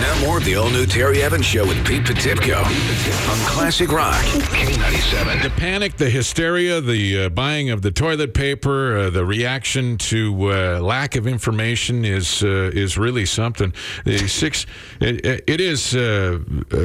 [0.00, 5.42] Now more of the all-new Terry Evans Show with Pete Potipcoe on Classic Rock K97.
[5.42, 10.52] The panic, the hysteria, the uh, buying of the toilet paper, uh, the reaction to
[10.52, 13.72] uh, lack of information is uh, is really something.
[14.04, 14.66] The six,
[15.00, 16.38] it, it is uh,
[16.72, 16.76] uh,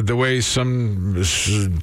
[0.00, 1.22] the way some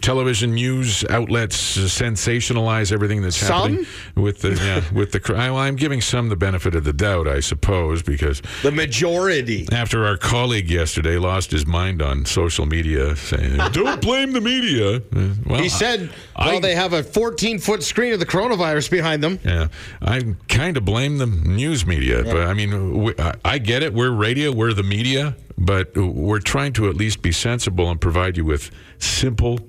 [0.02, 3.48] television news outlets sensationalize everything that's Some?
[3.76, 3.86] happening
[4.16, 5.22] with the yeah, with the.
[5.36, 9.68] I- Well, I'm giving some the benefit of the doubt, I suppose, because The majority.
[9.72, 15.02] after our colleague yesterday lost his mind on social media, saying, "Don't blame the media."
[15.46, 19.24] Well, He said, I- well, they have a 14 foot screen of the coronavirus behind
[19.24, 19.40] them.
[19.46, 19.68] Yeah,
[20.02, 23.94] I kind of blame the news media, but I mean, we, I, I get it.
[23.94, 28.36] We're radio, we're the media, but we're trying to at least be sensible and provide
[28.38, 29.60] you with simple,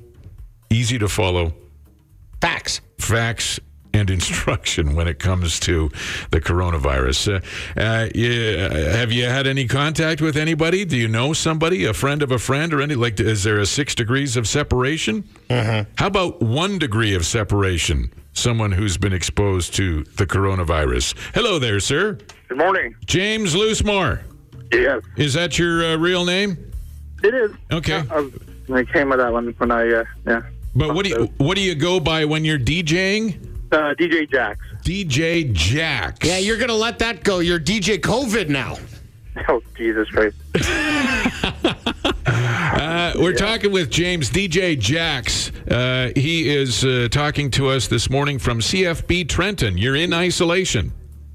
[0.70, 1.54] easy to follow
[2.40, 2.80] Facts.
[2.98, 3.60] facts
[3.94, 5.90] and instruction when it comes to
[6.30, 7.42] the coronavirus.
[7.76, 10.84] Uh, uh, yeah, have you had any contact with anybody?
[10.84, 12.94] Do you know somebody, a friend of a friend, or any?
[12.94, 15.24] Like, is there a six degrees of separation?
[15.50, 18.12] How about one degree of separation?
[18.34, 21.14] Someone who's been exposed to the coronavirus.
[21.34, 22.18] Hello there, sir.
[22.48, 22.94] Good morning.
[23.04, 24.22] James Loosemore.
[24.72, 26.56] Yes, Is that your uh, real name?
[27.22, 27.52] it is.
[27.70, 28.02] Okay.
[28.10, 28.32] I, was,
[28.72, 30.42] I came with that one when I, uh, yeah.
[30.74, 33.51] But what do you what do you go by when you're DJing?
[33.72, 34.60] Uh, DJ Jax.
[34.82, 36.28] DJ Jax.
[36.28, 37.38] Yeah, you're going to let that go.
[37.38, 38.76] You're DJ COVID now.
[39.48, 40.36] Oh, Jesus Christ.
[42.24, 45.50] Uh, we're talking with James DJ Jax.
[45.70, 49.76] Uh, he is uh, talking to us this morning from CFB Trenton.
[49.76, 50.92] You're in isolation.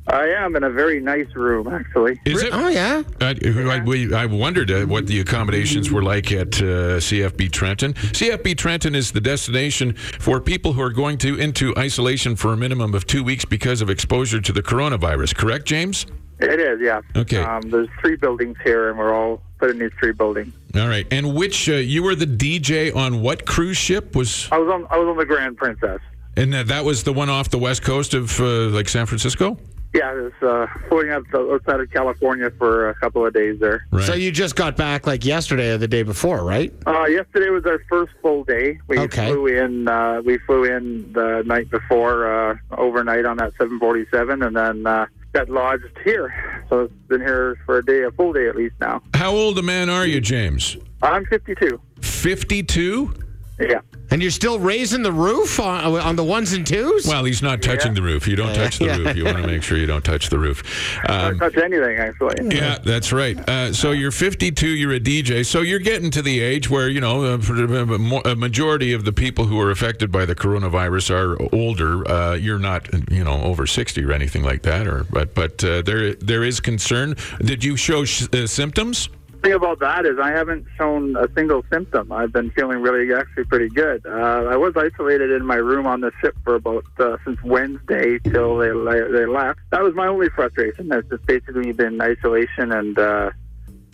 [0.10, 2.20] I am in a very nice room, actually.
[2.26, 2.50] Is it?
[2.54, 3.04] Oh, yeah.
[3.20, 7.94] I, I, we- I wondered uh, what the accommodations were like at uh, CFB Trenton.
[7.94, 12.58] CFB Trenton is the destination for people who are going to into isolation for a
[12.58, 15.36] minimum of two weeks because of exposure to the coronavirus.
[15.36, 16.06] Correct, James?
[16.40, 17.02] It is, yeah.
[17.16, 17.42] Okay.
[17.44, 20.54] Um, there's three buildings here, and we're all put in these three buildings.
[20.76, 21.06] All right.
[21.12, 24.48] And which uh, you were the DJ on what cruise ship was?
[24.52, 26.00] I was on I was on the Grand Princess.
[26.38, 29.58] And that that was the one off the west coast of uh, like San Francisco.
[29.98, 33.86] Yeah, it was uh, floating out outside of California for a couple of days there.
[33.92, 34.06] Right.
[34.06, 36.72] So you just got back like yesterday or the day before, right?
[36.86, 38.78] Uh, yesterday was our first full day.
[38.88, 39.32] We Okay.
[39.32, 39.88] flew in.
[39.88, 45.08] Uh, we flew in the night before, uh, overnight on that 747, and then uh,
[45.34, 46.32] got lodged here.
[46.70, 49.02] So it's been here for a day, a full day at least now.
[49.16, 50.78] How old a man are you, James?
[51.02, 51.82] I'm 52.
[52.02, 53.14] Fifty-two.
[53.60, 53.80] Yeah.
[54.10, 57.06] And you're still raising the roof on, on the ones and twos?
[57.06, 58.28] Well, he's not touching the roof.
[58.28, 58.98] You don't touch the Yeah.
[58.98, 59.16] roof.
[59.18, 60.64] You want to make sure you don't touch the roof.
[61.10, 62.56] Um, Don't touch anything actually.
[62.56, 63.38] Yeah, that's right.
[63.50, 67.02] Uh, so you're 52, you're a DJ, so you're getting to the age where, you
[67.02, 72.10] know, a, a majority of the people who are affected by the coronavirus are older.
[72.10, 75.82] Uh, you're not, you know, over 60 or anything like that, or but but uh,
[75.82, 77.16] there there is concern.
[77.42, 79.10] Did you show sh- uh, symptoms?
[79.42, 82.12] Thing about that is I haven't shown a single symptom.
[82.12, 84.06] I've been feeling really actually pretty good.
[84.06, 88.20] Uh, I was isolated in my room on the ship for about uh, since Wednesday
[88.20, 89.60] till they they left.
[89.72, 90.90] That was my only frustration.
[90.90, 93.32] That's just basically been isolation and uh,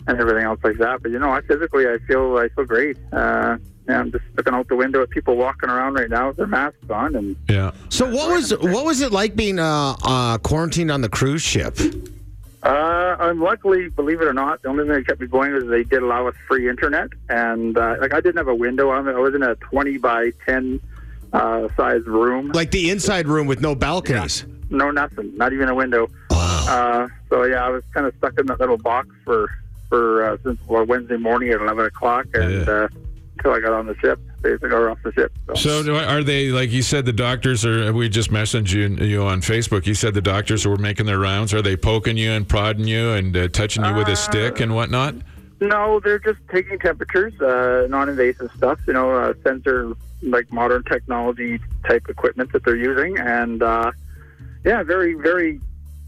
[0.06, 1.02] and everything else like that.
[1.02, 2.96] But you know, I physically I feel I feel great.
[3.12, 6.38] Uh, yeah, I'm just looking out the window at people walking around right now with
[6.38, 7.72] their masks on, and Yeah.
[7.90, 11.78] So what was what was it like being uh, uh, quarantined on the cruise ship?
[12.64, 15.66] Uh, and luckily, believe it or not, the only thing that kept me going was
[15.66, 19.06] they did allow us free internet, and uh, like I didn't have a window on
[19.06, 19.12] it.
[19.12, 20.80] I was in a twenty by ten
[21.34, 24.46] uh, size room, Like the inside room with no balconies.
[24.70, 26.08] no nothing, not even a window.
[26.30, 29.50] Uh, so yeah, I was kind of stuck in that little box for
[29.90, 32.72] for uh, since well, Wednesday morning at eleven o'clock, and Yeah.
[32.72, 32.88] uh,
[33.44, 35.32] until I got on the ship, basically, or off the ship.
[35.54, 35.82] So.
[35.82, 37.04] So are they like you said?
[37.04, 37.92] The doctors are.
[37.92, 39.86] We just messaged you, you on Facebook.
[39.86, 41.52] You said the doctors were making their rounds.
[41.52, 44.74] Are they poking you and prodding you and uh, touching you with a stick and
[44.74, 45.14] whatnot?
[45.60, 48.80] No, they're just taking temperatures, uh, non-invasive stuff.
[48.86, 53.92] You know, uh, sensor like modern technology type equipment that they're using, and uh,
[54.64, 55.60] yeah, very, very,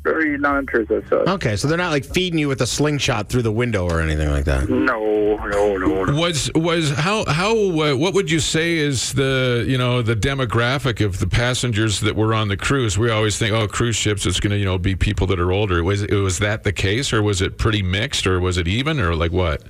[0.06, 1.06] very non-intrusive.
[1.08, 4.00] So Okay, so they're not like feeding you with a slingshot through the window or
[4.00, 4.68] anything like that.
[4.68, 6.20] no, no, no, no.
[6.20, 11.04] Was was how how uh, what would you say is the you know the demographic
[11.04, 12.96] of the passengers that were on the cruise?
[12.98, 15.52] We always think oh cruise ships it's going to you know be people that are
[15.52, 15.82] older.
[15.82, 19.14] Was was that the case or was it pretty mixed or was it even or
[19.14, 19.62] like what?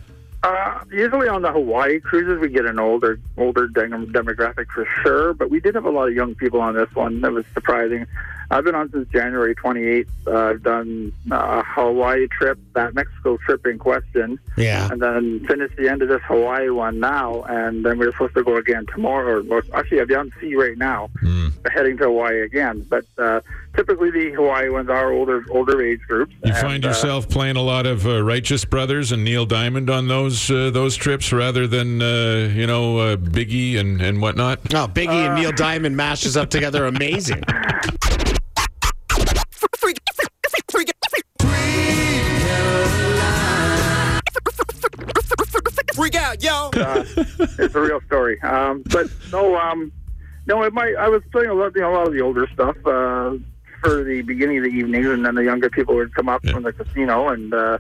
[0.43, 5.35] Uh, usually on the Hawaii cruises, we get an older, older demographic for sure.
[5.35, 7.21] But we did have a lot of young people on this one.
[7.23, 8.07] That was surprising.
[8.51, 10.09] I've been on since January 28th.
[10.27, 14.39] Uh, I've done uh, a Hawaii trip, that Mexico trip in question.
[14.57, 14.91] Yeah.
[14.91, 18.43] and then finished the end of this Hawaii one now, and then we're supposed to
[18.43, 19.45] go again tomorrow.
[19.49, 21.11] Or actually, I'm on sea right now,
[21.73, 22.87] heading to Hawaii again.
[22.89, 23.41] But uh,
[23.75, 26.33] typically, the Hawaii ones are older older age groups.
[26.45, 29.91] You and, find uh, yourself playing a lot of uh, Righteous Brothers and Neil Diamond
[29.91, 34.61] on those uh, those trips rather than uh, you know uh, Biggie and and whatnot.
[34.75, 36.87] Oh, Biggie and Neil Diamond mashes up together.
[36.87, 37.43] Amazing.
[45.95, 46.71] Freak out, yo.
[46.77, 47.05] uh,
[47.59, 48.41] it's a real story.
[48.43, 49.91] Um, but no, um,
[50.47, 50.95] no, it might.
[50.97, 53.35] I was playing a lot, you know, a lot of the older stuff uh,
[53.83, 56.53] for the beginning of the evenings, and then the younger people would come up Yeah.
[56.53, 57.79] from the casino, and uh,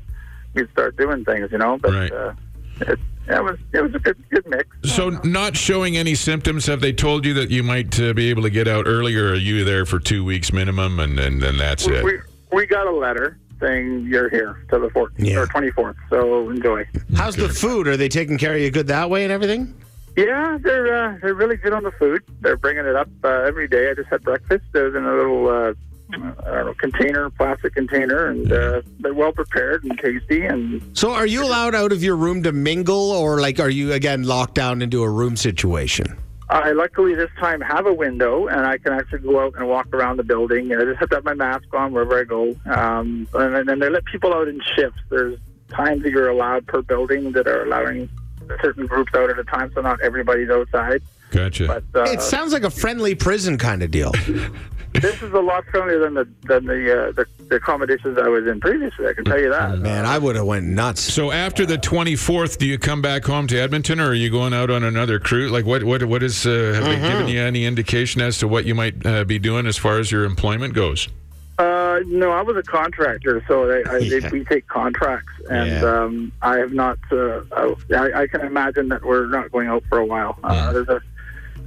[0.54, 1.76] we'd start doing things, you know.
[1.76, 2.12] But Right.
[2.12, 2.32] uh,
[2.80, 2.98] it,
[3.28, 4.68] it was it was a good good mix.
[4.84, 8.42] So, not showing any symptoms, have they told you that you might uh, be able
[8.42, 9.26] to get out earlier?
[9.26, 12.04] Or are you there for two weeks minimum, and and then that's we, it?
[12.04, 12.12] we
[12.52, 15.38] we got a letter saying you're here till the 14th Yeah.
[15.38, 15.94] or 24th.
[16.10, 16.86] So enjoy.
[17.16, 17.88] How's the food?
[17.88, 19.74] Are they taking care of you good that way and everything?
[20.16, 22.22] Yeah, they're uh, they're really good on the food.
[22.40, 23.90] They're bringing it up uh, every day.
[23.90, 24.64] I just had breakfast.
[24.74, 25.74] It was in a little uh,
[26.12, 30.44] I don't know container, plastic container, and uh, they're well prepared and tasty.
[30.44, 33.92] And So, are you allowed out of your room to mingle, or like are you
[33.92, 36.16] again locked down into a room situation?
[36.48, 39.88] I luckily this time have a window, and I can actually go out and walk
[39.92, 40.70] around the building.
[40.72, 42.54] And I just have to have my mask on wherever I go.
[42.66, 45.00] Um, and then they let people out in shifts.
[45.10, 45.38] There's
[45.70, 48.08] times that you're allowed per building that are allowing
[48.62, 51.02] certain groups out at a time, so not everybody's outside.
[51.32, 51.66] Gotcha.
[51.66, 54.12] But uh, It sounds like a friendly prison kind of deal.
[55.00, 58.46] this is a lot friendlier than the than the, uh, the the accommodations I was
[58.46, 59.06] in previously.
[59.06, 59.78] I can tell you that.
[59.78, 61.00] Man, I would have went nuts.
[61.00, 64.30] so after the twenty fourth, do you come back home to Edmonton, or are you
[64.30, 65.50] going out on another cruise?
[65.52, 66.46] Like, what what what is?
[66.46, 69.66] Uh, have they given you any indication as to what you might uh, be doing
[69.66, 71.08] as far as your employment goes?
[71.58, 74.20] Uh, no, I was a contractor, so I, I, Yeah.
[74.20, 75.80] they, we take contracts, and Yeah.
[76.02, 76.98] um, I have not.
[77.10, 77.40] Uh,
[77.96, 80.38] I, I can imagine that we're not going out for a while.
[80.44, 81.00] Uh, there's a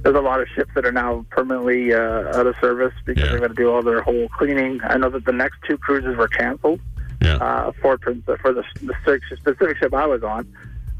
[0.02, 3.30] there's a lot of ships that are now permanently uh, out of service because Yeah.
[3.30, 4.80] they're going to do all their whole cleaning.
[4.84, 6.80] I know that the next two cruises were canceled,
[7.20, 7.34] Yeah.
[7.36, 8.94] uh, Princess for the, the
[9.36, 10.46] specific ship I was on.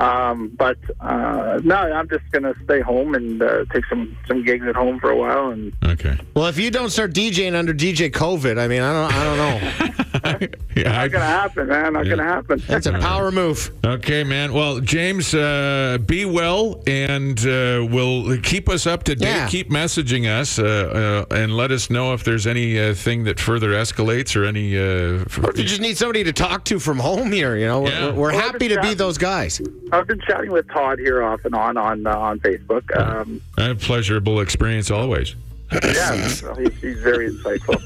[0.00, 4.66] Um, but uh, no, I'm just gonna stay home and uh, take some some gigs
[4.66, 5.50] at home for a while.
[5.50, 6.18] And Okay.
[6.34, 9.38] Well, if you don't start DJing under DJ COVID, I mean, I don't, I don't
[9.38, 10.46] know.
[10.76, 10.92] Yeah.
[10.92, 11.92] not gonna happen, man.
[11.94, 12.62] Not gonna happen.
[12.66, 13.70] That's a power move.
[13.84, 14.52] Okay, man.
[14.54, 19.26] Well, James, uh, be well, and uh, will keep us up to date.
[19.26, 19.48] Yeah.
[19.48, 23.38] Keep messaging us, uh, uh, and let us know if there's anything uh, thing that
[23.40, 24.76] further escalates or any.
[24.78, 27.66] Uh, f- Or if you just need somebody to talk to from home here, you
[27.66, 28.06] know, we're, Yeah.
[28.12, 29.60] we're, we're happy to be those guys.
[29.92, 32.96] I've been chatting with Todd here off and on on uh, on Facebook.
[32.96, 35.34] Um, a pleasurable experience always.
[35.72, 36.40] yeah, he's,
[36.80, 37.76] he's very insightful.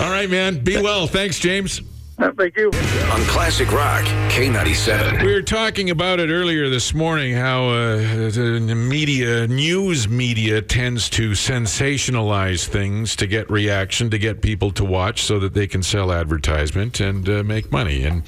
[0.00, 0.62] All right, man.
[0.62, 1.06] Be well.
[1.06, 1.80] Thanks, James.
[2.18, 2.68] Thank you.
[3.12, 5.22] On Classic Rock, K97.
[5.22, 7.96] We were talking about it earlier this morning how uh,
[8.30, 14.84] the media, news media, tends to sensationalize things to get reaction, to get people to
[14.84, 18.04] watch so that they can sell advertisement and uh, make money.
[18.04, 18.22] And,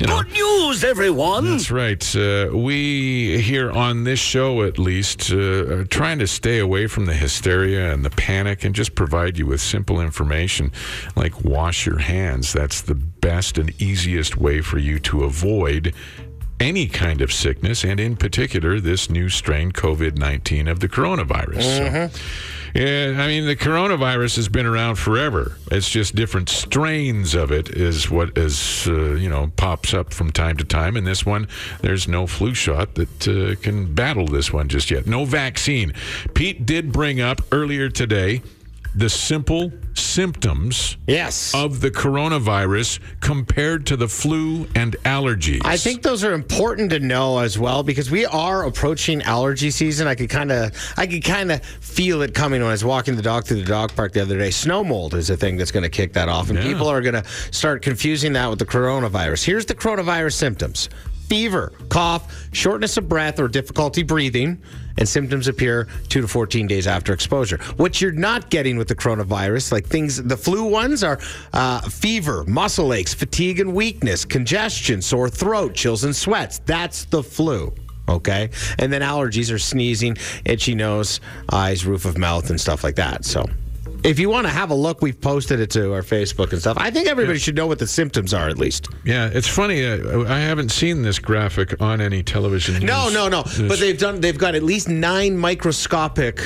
[0.00, 0.22] you know.
[0.22, 1.44] Good news, everyone.
[1.44, 2.16] That's right.
[2.16, 7.06] Uh, we here on this show, at least, uh, are trying to stay away from
[7.06, 10.72] the hysteria and the panic and just provide you with simple information
[11.14, 12.52] like wash your hands.
[12.52, 13.27] That's the best
[13.58, 15.94] and easiest way for you to avoid
[16.60, 21.62] any kind of sickness, and in particular, this new strain, COVID 19 of the coronavirus.
[21.62, 22.20] So,
[22.74, 25.56] yeah, I mean, the coronavirus has been around forever.
[25.70, 30.30] It's just different strains of it is what is, uh, you know, pops up from
[30.32, 30.96] time to time.
[30.96, 31.48] And this one,
[31.80, 35.06] there's no flu shot that uh, can battle this one just yet.
[35.06, 35.94] No vaccine.
[36.34, 38.42] Pete did bring up earlier today
[38.98, 41.52] the simple symptoms Yes.
[41.54, 45.60] of the coronavirus compared to the flu and allergies.
[45.64, 50.08] I think those are important to know as well because we are approaching allergy season.
[50.08, 53.14] I could kind of, I could kind of feel it coming when I was walking
[53.14, 54.50] the dog through the dog park the other day.
[54.50, 56.64] Snow mold is a thing that's going to kick that off, and Yeah.
[56.64, 59.44] people are going to start confusing that with the coronavirus.
[59.44, 60.88] Here's the coronavirus symptoms:
[61.28, 64.58] fever, cough, shortness of breath, or difficulty breathing.
[64.98, 67.58] And symptoms appear two to 14 days after exposure.
[67.76, 71.18] What you're not getting with the coronavirus, like things, the flu ones are
[71.52, 76.58] uh, fever, muscle aches, fatigue and weakness, congestion, sore throat, chills and sweats.
[76.66, 77.72] That's the flu.
[78.08, 78.50] Okay.
[78.78, 81.20] And then allergies are sneezing, itchy nose,
[81.52, 83.24] eyes, roof of mouth, and stuff like that.
[83.24, 83.46] So.
[84.04, 86.76] If you want to have a look, we've posted it to our Facebook and stuff.
[86.78, 88.88] I think everybody should know what the symptoms are at least.
[89.04, 89.84] Yeah, it's funny.
[89.84, 92.84] Uh, I haven't seen this graphic on any television.
[92.86, 93.42] No, no, no.
[93.42, 94.20] news- But they've done.
[94.20, 96.40] They've got at least nine microscopic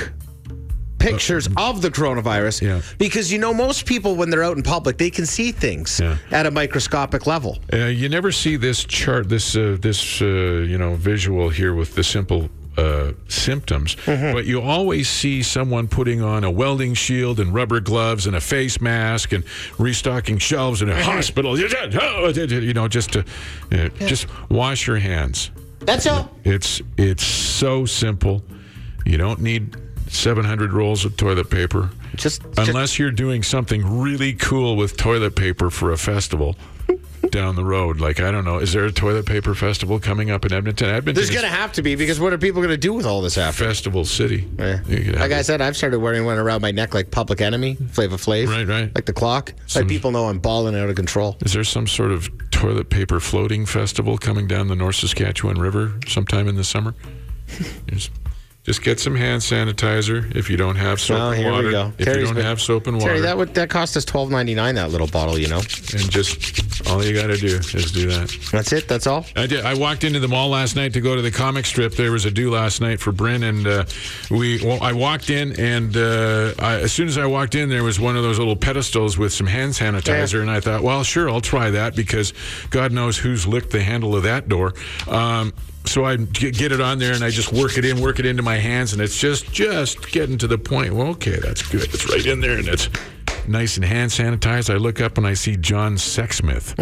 [0.98, 2.62] pictures of the coronavirus.
[2.62, 2.80] Yeah.
[2.96, 6.16] Because you know, most people when they're out in public, they can see things Yeah.
[6.30, 7.59] at a microscopic level.
[7.72, 11.94] Uh, you never see this chart, this uh, this uh, you know visual here with
[11.96, 14.32] the simple uh, symptoms, Mm-hmm.
[14.34, 18.40] but you always see someone putting on a welding shield and rubber gloves and a
[18.40, 19.44] face mask and
[19.78, 21.58] restocking shelves in a hospital.
[21.58, 23.24] You know, just to
[23.72, 25.50] uh, just wash your hands.
[25.80, 26.30] That's all.
[26.44, 28.42] It's it's so simple.
[29.04, 29.76] You don't need
[30.08, 31.90] 700 rolls of toilet paper.
[32.14, 36.56] Just, Unless you're doing something really cool with toilet paper for a festival
[37.32, 37.98] down the road.
[38.00, 40.88] Like, I don't know, is there a toilet paper festival coming up in Edmonton?
[40.88, 42.92] Edmonton there's is going to have to be because what are people going to do
[42.92, 43.64] with all this after?
[43.64, 44.48] festival city.
[44.58, 44.80] Yeah.
[44.86, 47.40] You could have Like I said, I've started wearing one around my neck like Public
[47.40, 48.46] Enemy, Flava Flav.
[48.48, 48.94] Right, right.
[48.94, 49.52] Like the clock.
[49.66, 51.36] Some- like people know I'm balling out of control.
[51.40, 55.98] Is there some sort of toilet paper floating festival coming down the North Saskatchewan River
[56.06, 56.94] sometime in the summer?
[58.64, 61.66] just, get some hand sanitizer if you don't have soap Well, and here water.
[61.66, 61.92] we go.
[61.98, 64.04] If Terry's you don't been- have soap and water, Terry, that would that cost us
[64.04, 64.74] twelve ninety nine.
[64.76, 65.58] That little bottle, you know.
[65.58, 68.30] and just all you got to do is do that.
[68.52, 68.88] That's it.
[68.88, 69.26] That's all.
[69.36, 69.64] I did.
[69.64, 71.94] I walked into the mall last night to go to the comic strip.
[71.94, 73.84] There was a due last night for Bryn, and uh,
[74.30, 74.64] we.
[74.64, 77.98] Well, I walked in, and uh, I, as soon as I walked in, there was
[78.00, 81.40] one of those little pedestals with some hand sanitizer, and I thought, well, sure, I'll
[81.40, 82.32] try that because
[82.70, 84.74] God knows who's licked the handle of that door.
[85.08, 85.52] Um,
[85.84, 88.26] so I get get it on there, and I just work it in, work it
[88.26, 90.94] into my hands, and it's just just getting to the point.
[90.94, 91.92] Well, okay, that's good.
[91.94, 92.88] It's right in there, and it's
[93.48, 94.72] nice and hand sanitized.
[94.72, 96.78] I look up and I see John Sexsmith,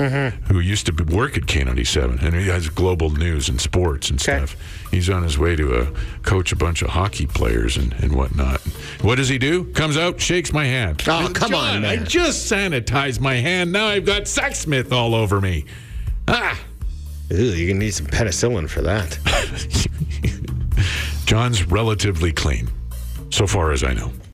[0.48, 4.36] who used to work at K97, and he has global news and sports and Okay.
[4.44, 4.56] stuff.
[4.90, 5.86] He's on his way to uh,
[6.22, 8.60] coach a bunch of hockey players and, and whatnot.
[9.00, 9.64] What does he do?
[9.72, 11.02] Comes out, shakes my hand.
[11.08, 13.72] Oh, And come John, on, I just sanitized my hand.
[13.72, 15.64] Now I've got Sexsmith all over me.
[16.28, 16.60] Ah!
[17.30, 19.18] Ew, you're gonna need some penicillin for that.
[21.26, 22.68] John's relatively clean,
[23.30, 24.12] so far as I know.